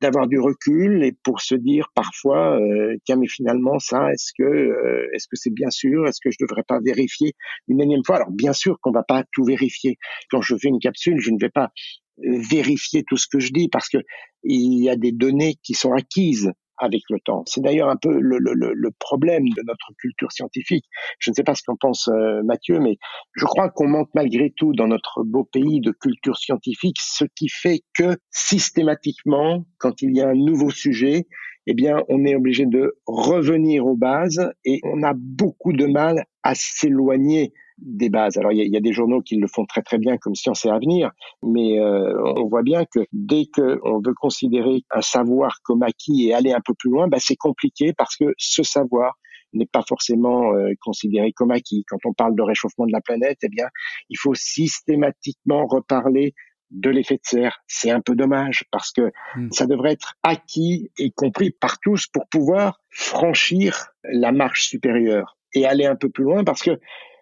[0.00, 2.56] d'avoir du recul et pour se dire parfois
[3.04, 6.06] tiens mais finalement ça est-ce que est-ce que c'est bien sûr?
[6.06, 7.32] Est-ce que je devrais pas vérifier
[7.66, 8.16] une énième fois?
[8.16, 9.96] Alors bien sûr qu'on va pas tout vérifier.
[10.30, 11.70] Quand je fais une capsule je ne vais pas
[12.18, 13.98] vérifier tout ce que je dis parce que
[14.44, 16.52] il y a des données qui sont acquises
[16.84, 17.42] avec le temps.
[17.46, 20.84] C'est d'ailleurs un peu le, le, le, problème de notre culture scientifique.
[21.18, 22.98] Je ne sais pas ce qu'en pense euh, Mathieu, mais
[23.34, 27.48] je crois qu'on manque malgré tout dans notre beau pays de culture scientifique, ce qui
[27.48, 31.26] fait que systématiquement, quand il y a un nouveau sujet,
[31.66, 36.24] eh bien, on est obligé de revenir aux bases et on a beaucoup de mal
[36.42, 38.36] à s'éloigner des bases.
[38.36, 40.70] Alors il y, a des journaux qui le font très très bien comme Science et
[40.70, 41.10] Avenir,
[41.42, 46.34] mais euh, on voit bien que dès qu'on veut considérer un savoir comme acquis et
[46.34, 49.14] aller un peu plus loin, bah, c'est compliqué parce que ce savoir
[49.52, 51.84] n'est pas forcément euh, considéré comme acquis.
[51.88, 53.66] Quand on parle de réchauffement de la planète, eh bien,
[54.08, 56.34] il faut systématiquement reparler
[56.74, 57.62] de l'effet de serre.
[57.66, 59.48] C'est un peu dommage parce que hmm.
[59.52, 65.66] ça devrait être acquis et compris par tous pour pouvoir franchir la marche supérieure et
[65.66, 66.78] aller un peu plus loin parce que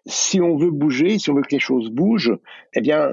[0.07, 2.37] si on veut bouger, si on veut que les choses bougent,
[2.75, 3.11] eh bien,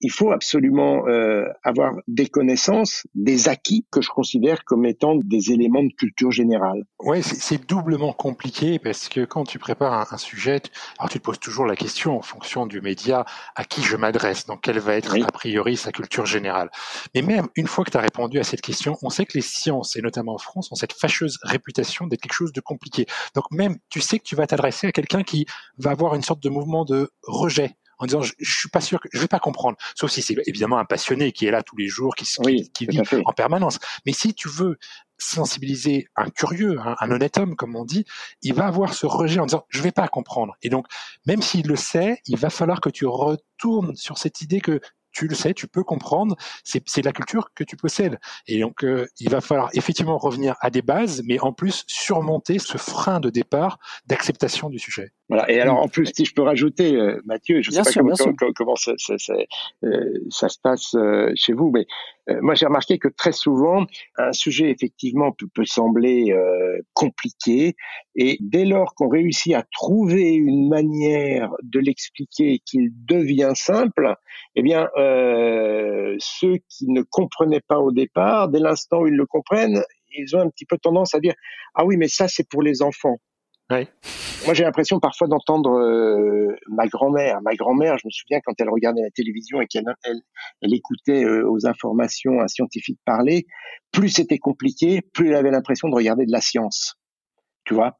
[0.00, 5.50] il faut absolument euh, avoir des connaissances, des acquis que je considère comme étant des
[5.52, 6.84] éléments de culture générale.
[7.00, 10.60] Oui, c'est doublement compliqué parce que quand tu prépares un, sujet,
[10.98, 13.24] alors tu te poses toujours la question en fonction du média
[13.56, 16.70] à qui je m'adresse, donc quelle va être a priori sa culture générale.
[17.14, 19.42] Mais même une fois que tu as répondu à cette question, on sait que les
[19.42, 23.06] sciences, et notamment en France, ont cette fâcheuse réputation d'être quelque chose de compliqué.
[23.34, 25.46] Donc même, tu sais que tu vas t'adresser à quelqu'un qui
[25.78, 29.00] va avoir une sorte de mouvement de rejet en disant je, je, suis pas sûr
[29.00, 29.76] que je vais pas comprendre.
[29.94, 32.26] Sauf si c'est évidemment un passionné qui est là tous les jours qui,
[32.72, 33.78] qui, vit en permanence.
[34.06, 34.78] Mais si tu veux
[35.18, 38.04] sensibiliser un curieux un, honnête homme comme on dit
[38.42, 40.54] il va avoir ce rejet en disant je vais pas comprendre.
[40.62, 40.86] Et donc
[41.26, 45.26] même s'il le sait il va falloir que tu retournes sur cette idée que tu
[45.26, 48.20] le sais, tu peux comprendre, c'est la culture que tu possèdes.
[48.46, 52.58] Et donc, euh, il va falloir effectivement revenir à des bases, mais en plus surmonter
[52.60, 55.12] ce frein de départ d'acceptation du sujet.
[55.28, 55.50] Voilà.
[55.50, 58.52] Et alors, en plus, si je peux rajouter, euh, Mathieu, je ne sais pas comment,
[58.56, 59.34] comment, ça, ça, ça,
[59.84, 60.96] euh, ça, se passe
[61.34, 61.86] chez vous, mais
[62.42, 63.86] moi, j'ai remarqué que très souvent,
[64.18, 66.34] un sujet effectivement peut, peut sembler
[66.92, 67.74] compliqué,
[68.14, 74.14] et dès lors qu'on réussit à trouver une manière de l'expliquer qu'il devient simple,
[74.56, 79.26] eh bien, euh, ceux qui ne comprenaient pas au départ, dès l'instant où ils le
[79.26, 81.34] comprennent, ils ont un petit peu tendance à dire
[81.74, 83.18] ah oui, mais ça c'est pour les enfants.
[83.70, 87.42] Moi, j'ai l'impression parfois d'entendre euh, ma grand-mère.
[87.42, 91.48] Ma grand-mère, je me souviens quand elle regardait la télévision et qu'elle elle, écoutait euh,
[91.48, 93.46] aux informations un scientifique parler,
[93.92, 96.96] plus c'était compliqué, plus elle avait l'impression de regarder de la science.
[97.64, 97.98] Tu vois?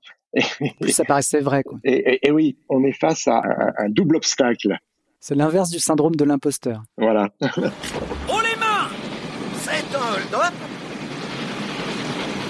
[0.81, 1.63] Plus ça paraissait vrai.
[1.63, 1.79] Quoi.
[1.85, 3.43] Et, et, oui, on est face à
[3.79, 4.77] un double obstacle.
[5.21, 6.83] C'est l'inverse du syndrome de l'imposteur.
[6.97, 7.29] Voilà.
[8.31, 8.89] Oh les mains
[9.55, 10.55] C'est un hold-up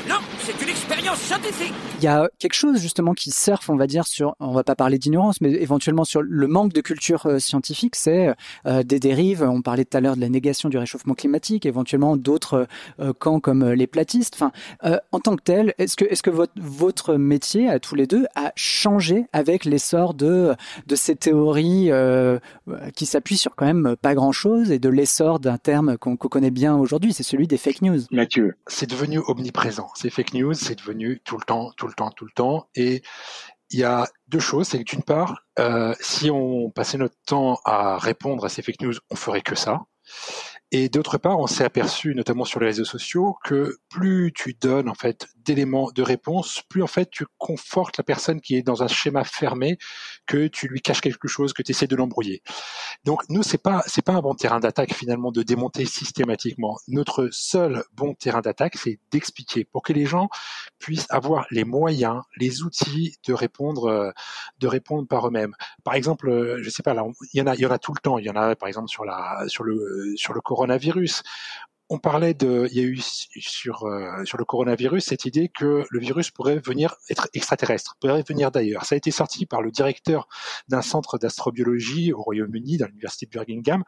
[0.09, 3.89] Non, c'est une expérience scientifique Il y a quelque chose justement qui surfe, on va
[3.89, 7.39] dire, sur, on va pas parler d'ignorance, mais éventuellement sur le manque de culture euh,
[7.41, 8.35] scientifique, c'est
[8.67, 9.43] euh, des dérives.
[9.43, 12.69] On parlait tout à l'heure de la négation du réchauffement climatique, éventuellement d'autres
[13.01, 14.35] euh, camps comme euh, les platistes.
[14.37, 14.53] Enfin,
[14.85, 18.07] euh, en tant que tel, est-ce que, est-ce que votre, votre métier à tous les
[18.07, 20.55] deux a changé avec l'essor de,
[20.87, 22.39] de ces théories euh,
[22.95, 26.53] qui s'appuient sur quand même pas grand-chose et de l'essor d'un terme qu'on qu'on connaît
[26.53, 28.01] bien aujourd'hui, c'est celui des fake news?
[28.13, 28.55] Mathieu.
[28.69, 29.89] C'est devenu omniprésent.
[29.97, 32.68] Ces fake news, c'est devenu tout le temps, tout le temps, tout le temps.
[32.74, 33.03] Et
[33.70, 34.68] il y a deux choses.
[34.68, 38.83] C'est que d'une part, euh, si on passait notre temps à répondre à ces fake
[38.83, 39.81] news, on ferait que ça.
[40.70, 44.88] Et d'autre part, on s'est aperçu, notamment sur les réseaux sociaux, que plus tu donnes
[44.88, 48.83] en fait d'éléments de réponse, plus en fait tu confortes la personne qui est dans
[48.83, 49.79] un schéma fermé,
[50.27, 52.43] que tu lui caches quelque chose, que tu essaies de l'embrouiller.
[53.05, 56.77] Donc nous, c'est pas c'est pas un bon terrain d'attaque finalement de démonter systématiquement.
[56.89, 60.29] Notre seul bon terrain d'attaque, c'est d'expliquer pour que les gens
[60.79, 64.11] puissent avoir les moyens, les outils de répondre euh,
[64.59, 65.55] de répondre par eux-mêmes.
[65.83, 66.95] Par exemple, euh, je sais pas
[67.33, 68.19] il y en a il y en a tout le temps.
[68.19, 71.23] Il y en a par exemple sur la sur le sur le coronavirus.
[71.90, 75.87] On parlait de, il y a eu sur euh, sur le coronavirus cette idée que
[75.88, 78.85] le virus pourrait venir être extraterrestre, pourrait venir d'ailleurs.
[78.85, 80.29] Ça a été sorti par le directeur
[80.68, 83.85] d'un centre d'astrobiologie au Royaume-Uni, dans l'université de Birmingham.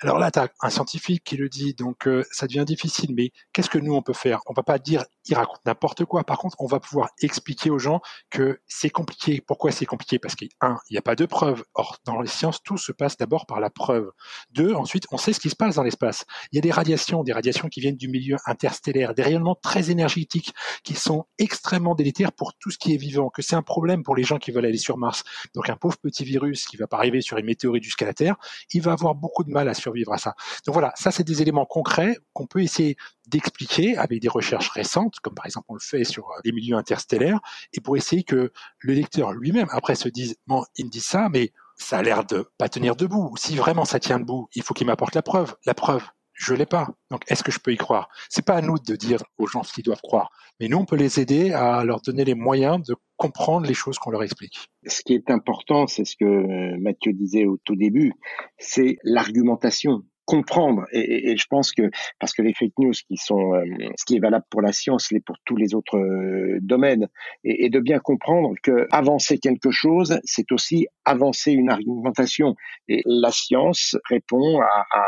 [0.00, 3.14] Alors là, tu as un scientifique qui le dit, donc euh, ça devient difficile.
[3.14, 4.40] Mais qu'est-ce que nous on peut faire?
[4.46, 6.24] On va pas dire il raconte n'importe quoi.
[6.24, 9.42] Par contre, on va pouvoir expliquer aux gens que c'est compliqué.
[9.46, 10.18] Pourquoi c'est compliqué?
[10.18, 11.64] Parce qu'il un, il n'y a pas de preuve.
[11.74, 14.10] Or, dans les sciences, tout se passe d'abord par la preuve.
[14.50, 16.24] Deux, ensuite, on sait ce qui se passe dans l'espace.
[16.52, 19.90] Il y a des radiations, des radiations qui viennent du milieu interstellaire, des rayonnements très
[19.90, 24.02] énergétiques qui sont extrêmement délétères pour tout ce qui est vivant, que c'est un problème
[24.02, 25.24] pour les gens qui veulent aller sur Mars.
[25.54, 28.36] Donc un pauvre petit virus qui va pas arriver sur une météorite jusqu'à la Terre,
[28.72, 30.34] il va avoir beaucoup de mal à survivre à ça.
[30.66, 35.20] Donc voilà, ça c'est des éléments concrets qu'on peut essayer d'expliquer avec des recherches récentes,
[35.20, 37.40] comme par exemple on le fait sur euh, les milieux interstellaires,
[37.72, 41.28] et pour essayer que le lecteur lui-même après se dise, bon, il me dit ça,
[41.30, 43.34] mais ça a l'air de pas tenir debout.
[43.36, 45.56] Si vraiment ça tient debout, il faut qu'il m'apporte la preuve.
[45.66, 46.88] La preuve, je l'ai pas.
[47.10, 48.08] Donc, est-ce que je peux y croire?
[48.28, 50.84] C'est pas à nous de dire aux gens ce qu'ils doivent croire, mais nous, on
[50.84, 54.68] peut les aider à leur donner les moyens de comprendre les choses qu'on leur explique.
[54.86, 58.12] Ce qui est important, c'est ce que Mathieu disait au tout début,
[58.58, 60.84] c'est l'argumentation comprendre.
[60.92, 63.64] Et, et, et, je pense que parce que les fake news qui sont euh,
[63.96, 67.08] ce qui est valable pour la science l'est pour tous les autres euh, domaines.
[67.44, 72.54] Et, et, de bien comprendre que avancer quelque chose c'est aussi avancer une argumentation.
[72.88, 75.02] Et la science répond à, à,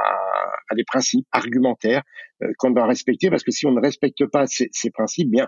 [0.70, 2.02] à des principes argumentaires
[2.42, 5.46] euh, qu'on doit respecter parce que si on ne respecte pas ces, ces principes bien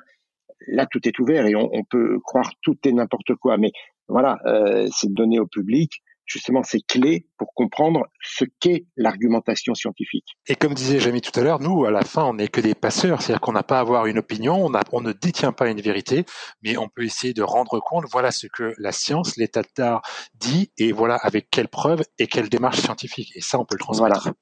[0.66, 3.58] là tout est ouvert et on, on peut croire tout et n'importe quoi.
[3.58, 3.70] Mais
[4.08, 10.36] voilà euh, c'est donné au public justement ces clés pour comprendre ce qu'est l'argumentation scientifique.
[10.46, 12.74] Et comme disait Jamie tout à l'heure, nous, à la fin, on n'est que des
[12.74, 15.68] passeurs, c'est-à-dire qu'on n'a pas à avoir une opinion, on, a, on, ne détient pas
[15.68, 16.24] une vérité,
[16.62, 20.02] mais on peut essayer de rendre compte, voilà ce que la science, l'état d'art
[20.34, 23.32] dit, et voilà avec quelle preuve et quelle démarche scientifique.
[23.34, 24.20] Et ça, on peut le transmettre.
[24.22, 24.34] Voilà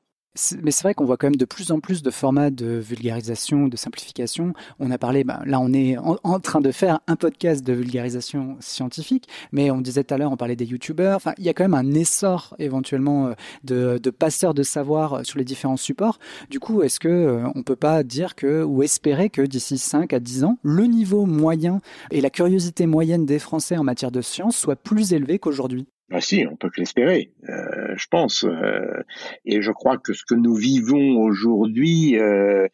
[0.63, 3.69] mais c'est vrai qu'on voit quand même de plus en plus de formats de vulgarisation,
[3.69, 4.53] de simplification.
[4.79, 8.57] On a parlé, ben, là on est en, train de faire un podcast de vulgarisation
[8.61, 11.17] scientifique, mais on disait tout à l'heure, on parlait des youtubeurs.
[11.17, 13.33] Enfin, il y a quand même un essor éventuellement
[13.65, 16.19] de, de passeurs de savoir sur les différents supports.
[16.51, 20.21] Du coup, est-ce que on peut pas dire que ou espérer que d'ici 5 à
[20.21, 24.57] 10 ans, le niveau moyen et la curiosité moyenne des Français en matière de science
[24.57, 25.87] soit plus élevé qu'aujourd'hui?
[26.13, 28.45] Ah si, on peut que l'espérer, euh, je pense.
[28.45, 29.03] Euh,
[29.45, 32.69] et je crois que ce que nous vivons aujourd'hui euh,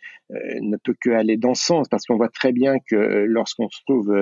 [0.61, 3.81] ne peut que aller dans ce sens, parce qu'on voit très bien que lorsqu'on se
[3.87, 4.15] trouve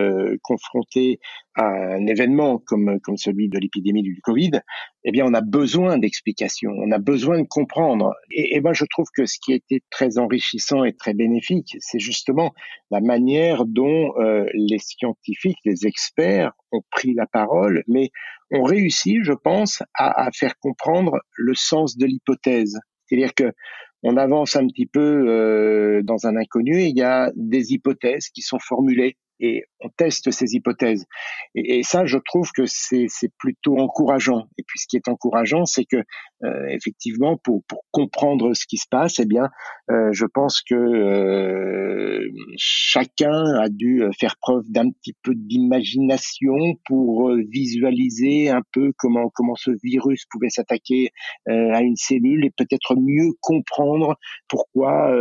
[0.42, 1.20] confronté
[1.54, 4.60] à un événement comme, comme celui de l'épidémie du Covid,
[5.04, 8.14] eh bien, on a besoin d'explications, on a besoin de comprendre.
[8.30, 11.76] Et, et moi, je trouve que ce qui a été très enrichissant et très bénéfique,
[11.80, 12.52] c'est justement
[12.90, 14.12] la manière dont
[14.52, 18.10] les scientifiques, les experts ont pris la parole, mais
[18.50, 22.78] on réussit, je pense, à, à, faire comprendre le sens de l'hypothèse.
[23.06, 23.52] C'est-à-dire que
[24.02, 28.28] on avance un petit peu euh, dans un inconnu et il y a des hypothèses
[28.28, 31.06] qui sont formulées et on teste ces hypothèses.
[31.54, 34.46] Et, ça, je trouve que c'est plutôt encourageant.
[34.58, 36.04] Et puis, ce qui est encourageant, c'est que
[36.42, 39.50] euh, effectivement, pour, pour comprendre ce qui se passe, eh bien,
[39.90, 46.54] euh, je pense que euh, chacun a dû faire preuve d'un petit peu d'imagination
[46.86, 51.10] pour visualiser un peu comment comment ce virus pouvait s'attaquer
[51.46, 54.16] à une cellule et peut-être mieux comprendre
[54.48, 55.14] pourquoi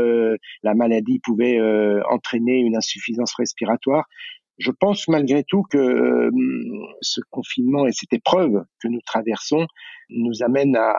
[0.63, 1.60] la maladie pouvait
[2.10, 4.05] entraîner une insuffisance respiratoire.
[4.59, 6.29] Je pense malgré tout que euh,
[7.01, 9.65] ce confinement et cette épreuve que nous traversons
[10.09, 10.95] nous amène à,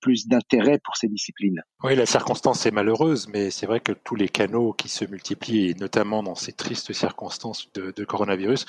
[0.00, 1.62] plus d'intérêt pour ces disciplines.
[1.82, 5.70] Oui, la circonstance est malheureuse, mais c'est vrai que tous les canaux qui se multiplient,
[5.70, 8.66] et notamment dans ces tristes circonstances de, coronavirus,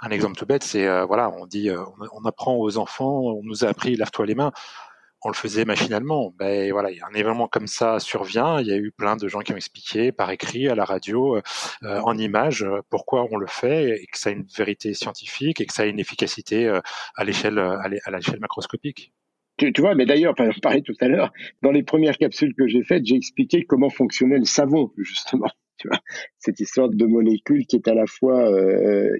[0.00, 3.42] un exemple tout bête, c'est euh, voilà, on dit, euh, on, apprend aux enfants, on
[3.42, 4.52] nous a appris lave-toi les mains
[5.24, 6.34] on le faisait machinalement.
[6.38, 8.60] Ben voilà, un événement comme ça survient.
[8.60, 11.36] Il y a eu plein de gens qui ont expliqué par écrit, à la radio,
[11.36, 11.42] euh,
[11.82, 15.66] en images, euh, pourquoi on le fait et que ça a une vérité scientifique et
[15.66, 16.80] que ça a une efficacité euh,
[17.16, 19.12] à l'échelle à l'échelle macroscopique.
[19.56, 21.32] Tu, vois, mais d'ailleurs, on parlait tout à l'heure,
[21.62, 25.48] dans les premières capsules que j'ai faites, j'ai expliqué comment fonctionnait le savon, justement.
[25.78, 25.98] Tu vois,
[26.38, 28.48] cette histoire de molécule qui est à la fois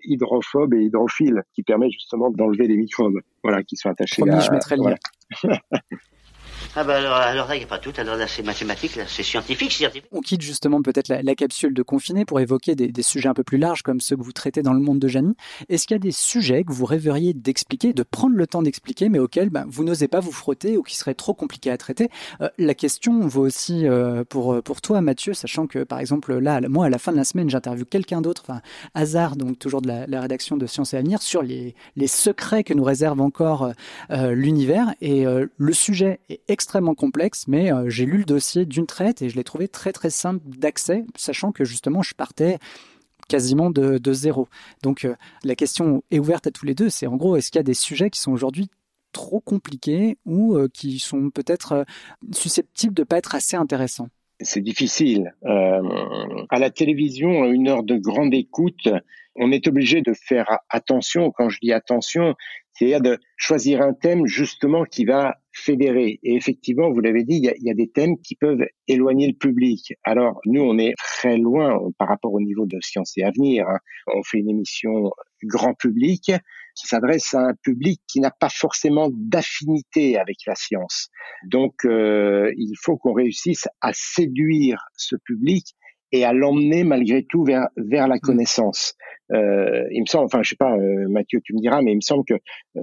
[0.05, 4.39] hydrophobe et hydrophile, qui permet justement d'enlever les microbes, voilà, qui sont attachés à.
[4.39, 4.97] Je mettrai le lien.
[6.77, 7.93] Ah bah alors, alors là, il n'y a pas tout.
[7.99, 9.85] Alors là, c'est mathématique, là, c'est scientifique.
[10.11, 13.59] On quitte justement peut-être la, capsule de confiné pour évoquer des, sujets un peu plus
[13.59, 15.37] larges comme ceux que vous traitez dans le monde de Jamy.
[15.69, 19.09] Est-ce qu'il y a des sujets que vous rêveriez d'expliquer, de prendre le temps d'expliquer,
[19.09, 22.11] mais auxquels ben, vous n'osez pas vous frotter ou qui seraient trop compliqués à traiter?
[22.41, 26.61] Euh, La question vaut aussi euh, pour, pour toi, Mathieu, sachant que par exemple, là,
[26.69, 28.63] moi, à la fin de la semaine, j'interviewe quelqu'un d'autre, enfin,
[28.95, 32.75] hasard, donc toujours de la, rédaction de Sciences et Avenir, sur les, les secrets que
[32.75, 33.71] nous réserve encore
[34.11, 34.93] euh, l'univers.
[35.01, 39.21] Et le sujet est extrêmement extrêmement complexe, mais euh, j'ai lu le dossier d'une traite
[39.21, 42.59] et je l'ai trouvé très très simple d'accès, sachant que justement je partais
[43.29, 44.49] quasiment de, zéro.
[44.83, 47.59] Donc euh, la question est ouverte à tous les deux, c'est en gros, est-ce qu'il
[47.59, 48.71] y a des sujets qui sont aujourd'hui
[49.13, 51.85] trop compliqués ou euh, qui sont peut-être
[52.33, 54.09] susceptibles de ne pas être assez intéressants?
[54.41, 55.35] C'est difficile.
[55.45, 58.89] à la télévision, une heure de grande écoute,
[59.37, 61.31] on est obligé de faire attention.
[61.31, 62.35] Quand je dis attention,
[62.75, 66.19] c'est-à-dire de choisir un thème justement qui va fédérer.
[66.23, 69.95] Et effectivement, vous l'avez dit, il y, a, des thèmes qui peuvent éloigner le public.
[70.03, 73.67] Alors, nous, on est très loin par rapport au niveau de Science et Avenir.
[73.69, 73.79] Hein.
[74.15, 75.13] On fait une émission
[75.45, 76.33] grand public
[76.75, 81.09] qui s'adresse à un public qui n'a pas forcément d'affinité avec la science.
[81.47, 85.77] Donc, euh, il faut qu'on réussisse à séduire ce public
[86.15, 88.21] et à l'emmener malgré tout vers vers la mmh.
[88.21, 88.95] connaissance.
[89.33, 91.97] Euh, il me semble, enfin je sais pas, euh, Mathieu, tu me diras, mais il
[91.97, 92.35] me semble que
[92.77, 92.81] euh,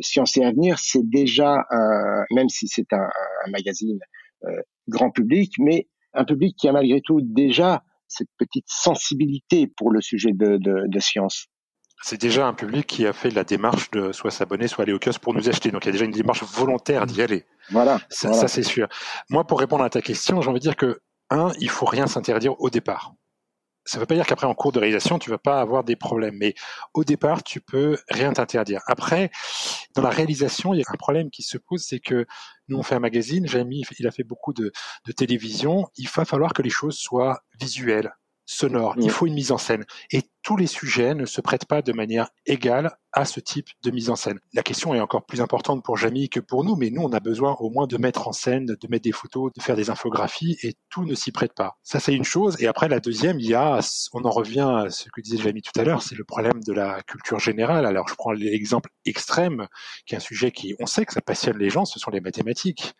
[0.00, 3.08] Science et Avenir, c'est déjà un, même si c'est un,
[3.46, 3.98] un, magazine
[4.44, 9.92] euh, grand public, mais un public qui a malgré tout déjà cette petite sensibilité pour
[9.92, 11.46] le sujet de, de, de science.
[12.02, 14.98] C'est déjà un public qui a fait la démarche de soit s'abonner, soit aller au
[14.98, 15.70] kiosque pour nous acheter.
[15.70, 17.44] Donc il y a déjà une démarche volontaire d'y aller.
[17.70, 18.00] Voilà.
[18.08, 18.88] Ça, ça c'est sûr.
[19.30, 22.06] Moi, pour répondre à ta question, j'ai envie de dire que un, il faut rien
[22.06, 23.14] s'interdire au départ.
[23.84, 25.96] Ça ne veut pas dire qu'après en cours de réalisation tu vas pas avoir des
[25.96, 26.54] problèmes, mais
[26.92, 28.82] au départ tu peux rien t'interdire.
[28.86, 29.30] Après,
[29.94, 32.26] dans la réalisation, il y a un problème qui se pose, c'est que
[32.68, 34.72] nous on fait un magazine, Jamie il a fait beaucoup de,
[35.06, 38.12] de télévision, il va falloir que les choses soient visuelles,
[38.48, 38.94] sonores.
[38.98, 39.84] Il faut une mise en scène.
[40.10, 43.90] Et tous les sujets ne se prêtent pas de manière égale à ce type de
[43.90, 44.40] mise en scène.
[44.54, 47.20] La question est encore plus importante pour Jamie que pour nous, mais nous, on a
[47.20, 50.56] besoin au moins de mettre en scène, de mettre des photos, de faire des infographies,
[50.62, 51.76] et tout ne s'y prête pas.
[51.82, 52.56] Ça, c'est une chose.
[52.62, 53.80] Et après, la deuxième, il y a,
[54.14, 56.72] on en revient à ce que disait Jamie tout à l'heure, c'est le problème de
[56.72, 57.84] la culture générale.
[57.84, 59.68] Alors, je prends l'exemple extrême,
[60.06, 62.22] qui est un sujet qui, on sait que ça passionne les gens, ce sont les
[62.22, 62.94] mathématiques.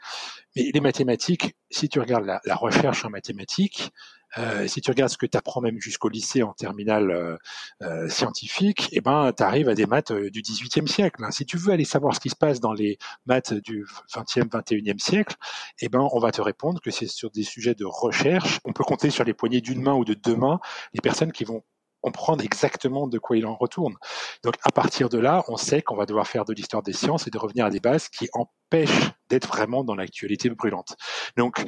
[0.54, 3.90] Mais les mathématiques, si tu regardes la, la recherche en mathématiques,
[4.36, 7.36] euh, si tu regardes ce que tu apprends même jusqu'au lycée en terminale euh,
[7.82, 11.24] euh scientifique, eh ben, tu arrives à des maths euh, du 18e siècle.
[11.24, 11.30] Hein.
[11.30, 14.98] Si tu veux aller savoir ce qui se passe dans les maths du 20e, 21e
[14.98, 15.36] siècle,
[15.80, 18.60] eh ben, on va te répondre que c'est sur des sujets de recherche.
[18.64, 20.60] On peut compter sur les poignées d'une main ou de deux mains
[20.92, 21.62] les personnes qui vont
[22.00, 23.94] comprendre exactement de quoi il en retourne.
[24.44, 27.26] Donc à partir de là, on sait qu'on va devoir faire de l'histoire des sciences
[27.26, 30.96] et de revenir à des bases qui empêchent d'être vraiment dans l'actualité brûlante.
[31.36, 31.64] Donc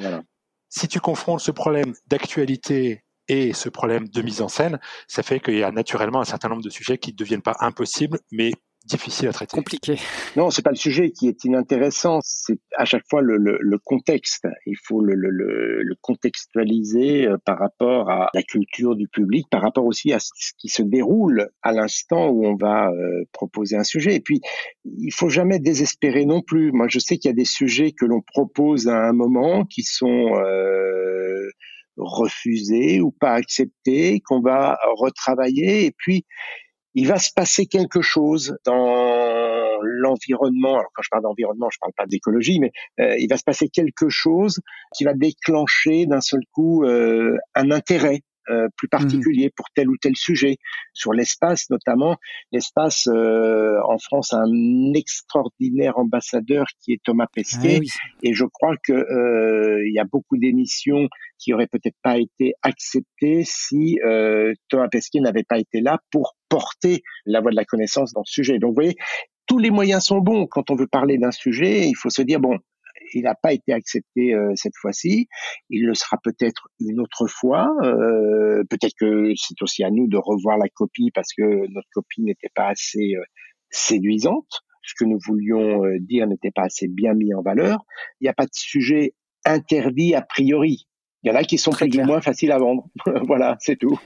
[0.71, 5.39] si tu confrontes ce problème d'actualité et ce problème de mise en scène, ça fait
[5.39, 8.51] qu'il y a naturellement un certain nombre de sujets qui ne deviennent pas impossibles, mais
[8.85, 9.55] difficiles à traiter.
[9.55, 9.95] Compliqué.
[10.35, 13.77] Non, c'est pas le sujet qui est inintéressant, c'est à chaque fois le, le, le
[13.77, 14.47] contexte.
[14.65, 19.85] Il faut le, le, contextualiser euh, par rapport à la culture du public, par rapport
[19.85, 24.15] aussi à ce qui se déroule à l'instant où on va euh, proposer un sujet.
[24.15, 24.41] Et puis,
[24.85, 26.71] il faut jamais désespérer non plus.
[26.71, 29.83] Moi, je sais qu'il y a des sujets que l'on propose à un moment qui
[29.83, 31.49] sont euh,
[31.97, 35.85] refusés ou pas acceptés, qu'on va retravailler.
[35.85, 36.25] Et puis,
[36.93, 40.73] il va se passer quelque chose dans l'environnement.
[40.73, 43.69] Alors quand je parle d'environnement, je parle pas d'écologie, mais euh, il va se passer
[43.69, 44.59] quelque chose
[44.95, 48.97] qui va déclencher d'un seul coup euh, un intérêt euh, plus mmh.
[48.97, 50.57] particulier pour tel ou tel sujet.
[50.93, 52.17] Sur l'espace notamment,
[52.51, 58.75] l'espace en France a un extraordinaire ambassadeur qui est Thomas Pesquet, ah et je crois
[58.83, 58.93] que
[59.87, 61.07] il y a beaucoup d'émissions
[61.41, 66.35] qui aurait peut-être pas été accepté si euh, Thomas Pesquet n'avait pas été là pour
[66.51, 68.59] porter la voix de la connaissance dans ce sujet.
[68.59, 68.97] Donc, vous voyez,
[69.47, 71.87] tous les moyens sont bons quand on veut parler d'un sujet.
[71.87, 72.57] Il faut se dire bon,
[73.13, 75.27] il n'a pas été accepté euh, cette fois-ci.
[75.69, 77.69] Il le sera peut-être une autre fois.
[77.83, 82.21] Euh, peut-être que c'est aussi à nous de revoir la copie parce que notre copie
[82.21, 83.23] n'était pas assez euh,
[83.69, 84.61] séduisante.
[84.83, 87.85] Ce que nous voulions dire n'était pas assez bien mis en valeur.
[88.19, 89.13] Il n'y a pas de sujet
[89.45, 90.87] interdit a priori.
[91.23, 92.87] Il y en a qui sont plus ou moins faciles à vendre.
[93.27, 93.99] voilà, c'est tout.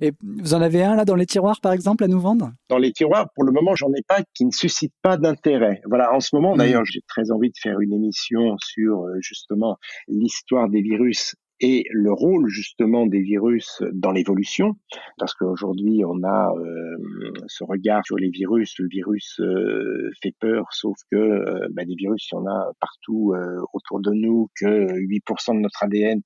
[0.00, 2.52] Et vous en avez un là dans les tiroirs, par exemple, à nous vendre?
[2.68, 5.80] Dans les tiroirs, pour le moment, j'en ai pas qui ne suscitent pas d'intérêt.
[5.86, 6.58] Voilà, en ce moment, hmm.
[6.58, 9.76] d'ailleurs, j'ai très envie de faire une émission sur euh, justement
[10.08, 14.76] l'histoire des virus et le rôle justement des virus dans l'évolution,
[15.18, 20.66] parce qu'aujourd'hui on a euh, ce regard sur les virus, le virus euh, fait peur,
[20.72, 23.34] sauf que euh, bah, des virus il y en a partout
[23.72, 26.20] autour de nous, que 8% de notre ADN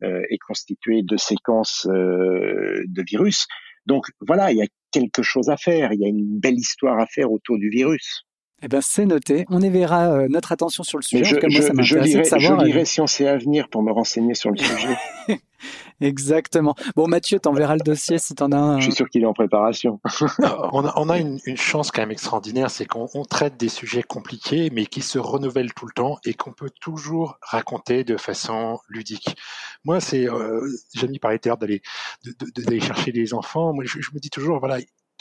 [0.00, 3.46] est constitué de séquences de virus.
[3.86, 6.98] Donc voilà, il y a quelque chose à faire, il y a une belle histoire
[6.98, 8.25] à faire autour du virus.
[8.62, 9.44] Eh ben, c'est noté.
[9.50, 11.24] On éverra euh, notre attention sur le sujet.
[11.24, 13.92] Je, moi, ça je, lirai, de savoir, je lirai euh, Science et Avenir pour me
[13.92, 14.96] renseigner sur le sujet.
[16.00, 16.74] Exactement.
[16.94, 18.78] Bon, Mathieu, t'enverras le dossier si t'en as un.
[18.78, 20.00] Je suis sûr qu'il est en préparation.
[20.72, 24.02] on a, on a une, une, chance quand même extraordinaire, c'est qu'on traite des sujets
[24.02, 28.78] compliqués, mais qui se renouvellent tout le temps et qu'on peut toujours raconter de façon
[28.88, 29.36] ludique.
[29.84, 31.82] Moi, c'est, euh, Jamie parlait tout à l'heure d'aller,
[32.56, 33.74] d'aller chercher les enfants.
[33.74, 34.78] Moi, je, je me dis toujours, voilà,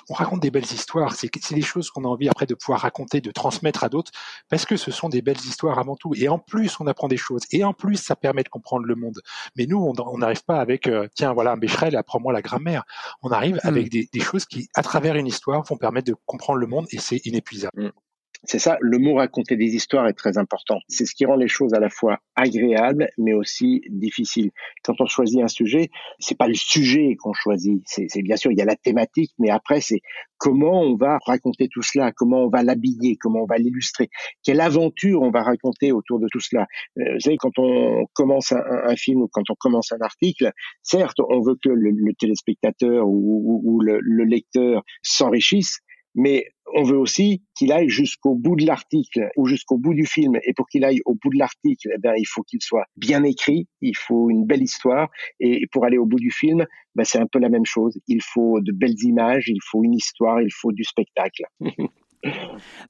[0.10, 1.14] on raconte des belles histoires.
[1.16, 4.12] C'est des choses qu'on a envie après de pouvoir raconter, de transmettre à d'autres,
[4.49, 6.14] parce que ce sont des belles histoires avant tout.
[6.16, 7.43] Et en plus, on apprend des choses.
[7.51, 9.22] Et en plus, ça permet de comprendre le monde.
[9.56, 12.84] Mais nous, on n'arrive pas avec, euh, tiens, voilà, Bécherel, apprends-moi la grammaire.
[13.22, 13.68] On arrive hmm.
[13.68, 16.97] avec des, choses qui, à travers une histoire, vont permettre de comprendre le monde, et
[16.97, 17.86] c'est inépuisable.
[17.86, 18.05] Hmm.
[18.47, 20.79] C'est ça, le mot raconter des histoires est très important.
[20.87, 24.51] C'est ce qui rend les choses à la fois agréables, mais aussi difficiles.
[24.83, 25.89] Quand on choisit un sujet,
[26.19, 27.81] c'est pas le sujet qu'on choisit.
[27.85, 30.01] C'est bien sûr, il y a la thématique, mais après, c'est
[30.37, 34.09] comment on va raconter tout cela, comment on va l'habiller, comment on va l'illustrer,
[34.43, 36.67] quelle aventure on va raconter autour de tout cela.
[36.99, 40.51] Euh, vous savez, quand on commence un, film ou quand on commence un article,
[40.83, 45.79] certes, on veut que le, téléspectateur ou le lecteur s'enrichisse,
[46.16, 50.38] mais on veut aussi qu'il aille jusqu'au bout de l'article ou jusqu'au bout du film.
[50.43, 53.24] Et pour qu'il aille au bout de l'article, eh ben, il faut qu'il soit bien
[53.24, 55.09] écrit, il faut une belle histoire.
[55.39, 57.97] Et pour aller au bout du film, ben, c'est un peu la même chose.
[58.07, 61.43] Il faut de belles images, il faut une histoire, il faut du spectacle.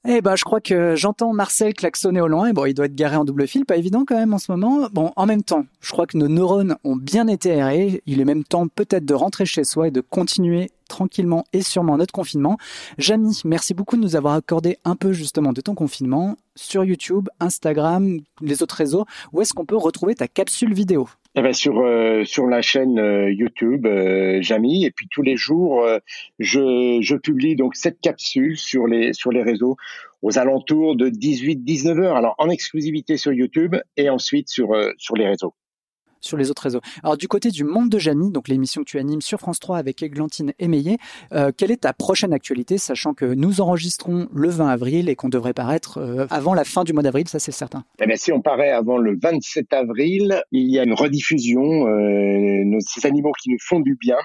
[0.08, 2.52] Eh ben, je crois que j'entends Marcel klaxonner au loin.
[2.52, 4.88] Bon, il doit être garé en double fil, pas évident quand même en ce moment.
[4.92, 8.02] Bon, en même temps, je crois que nos neurones ont bien été aérés.
[8.06, 11.96] Il est même temps peut-être de rentrer chez soi et de continuer tranquillement et sûrement
[11.96, 12.58] notre confinement.
[12.98, 17.28] Jamy, merci beaucoup de nous avoir accordé un peu justement de ton confinement sur YouTube,
[17.40, 19.04] Instagram, les autres réseaux.
[19.32, 21.08] Où est-ce qu'on peut retrouver ta capsule vidéo?
[21.38, 24.86] Eh ben sur euh, sur la chaîne euh, YouTube euh, Jamy.
[24.86, 25.98] Et puis tous les jours euh,
[26.38, 29.76] je, je publie donc cette capsule sur les sur les réseaux
[30.22, 32.16] aux alentours de 18 19 heures.
[32.16, 35.54] Alors en exclusivité sur YouTube et ensuite sur sur les réseaux
[36.26, 36.80] sur les autres réseaux.
[37.02, 39.78] Alors du côté du monde de Jamie, donc l'émission que tu animes sur France 3
[39.78, 40.98] avec Églantine Émeillé,
[41.32, 45.28] euh, quelle est ta prochaine actualité, sachant que nous enregistrons le 20 avril et qu'on
[45.28, 47.84] devrait paraître euh, avant la fin du mois d'avril, ça c'est certain.
[48.00, 52.64] Eh bien, si on paraît avant le 27 avril, il y a une rediffusion, euh,
[52.64, 54.18] nos animaux qui nous font du bien,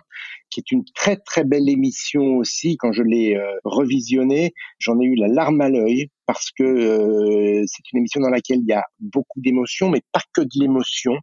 [0.52, 2.78] qui est une très très belle émission aussi.
[2.78, 7.64] Quand je l'ai euh, revisionnée, j'en ai eu la larme à l'œil parce que euh,
[7.66, 11.14] c'est une émission dans laquelle il y a beaucoup d'émotions, mais pas que de l'émotion.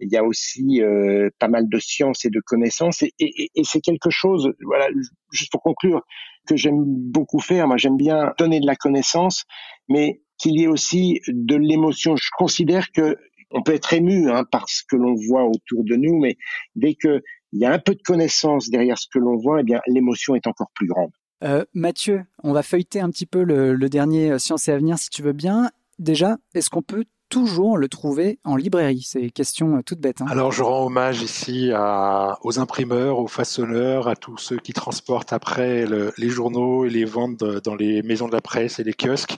[0.00, 3.64] Il y a aussi euh, pas mal de science et de connaissances, et, et, et
[3.64, 4.52] c'est quelque chose.
[4.64, 4.88] Voilà,
[5.32, 6.02] juste pour conclure,
[6.46, 7.68] que j'aime beaucoup faire.
[7.68, 9.44] Moi, j'aime bien donner de la connaissance,
[9.88, 12.16] mais qu'il y ait aussi de l'émotion.
[12.16, 13.16] Je considère que
[13.50, 16.36] on peut être ému hein, par ce que l'on voit autour de nous, mais
[16.74, 17.22] dès que
[17.52, 20.34] il y a un peu de connaissance derrière ce que l'on voit, eh bien l'émotion
[20.34, 21.10] est encore plus grande.
[21.44, 25.08] Euh, Mathieu, on va feuilleter un petit peu le, dernier euh, Science et Avenir si
[25.08, 25.70] tu veux bien.
[25.98, 29.02] Déjà, est-ce qu'on peut toujours le trouver en librairie?
[29.06, 30.20] C'est une question euh, toute bête.
[30.20, 30.26] Hein.
[30.28, 35.32] Alors je rends hommage ici à, aux imprimeurs, aux façonneurs, à tous ceux qui transportent
[35.32, 35.86] après
[36.16, 39.36] les journaux et les vendent dans les maisons de la presse et les kiosques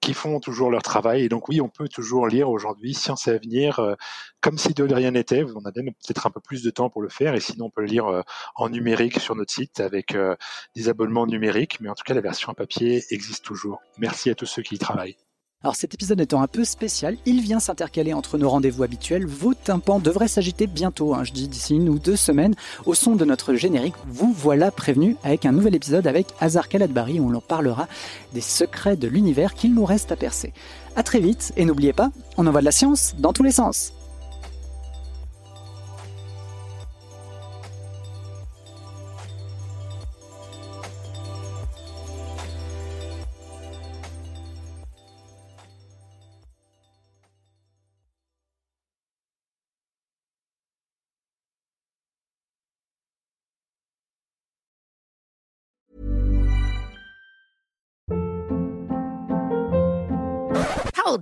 [0.00, 1.22] qui font toujours leur travail.
[1.22, 3.94] Et donc oui, on peut toujours lire aujourd'hui Science et Avenir euh,
[4.40, 5.44] comme si de rien n'était.
[5.44, 7.34] On a même peut-être un peu plus de temps pour le faire.
[7.34, 8.22] Et sinon, on peut le lire euh,
[8.54, 10.36] en numérique sur notre site avec euh,
[10.74, 11.80] des abonnements numériques.
[11.80, 13.80] Mais en tout cas, la version à papier existe toujours.
[13.98, 15.16] Merci à tous ceux qui y travaillent.
[15.62, 19.26] Alors cet épisode étant un peu spécial, il vient s'intercaler entre nos rendez-vous habituels.
[19.26, 22.54] Vos tympans devraient s'agiter bientôt, hein, je dis d'ici une ou deux semaines,
[22.84, 23.94] au son de notre générique.
[24.06, 27.88] Vous voilà prévenus avec un nouvel épisode avec Hazar Kaladbari où l'on parlera
[28.34, 30.52] des secrets de l'univers qu'il nous reste à percer.
[30.94, 33.95] A très vite et n'oubliez pas, on envoie de la science dans tous les sens.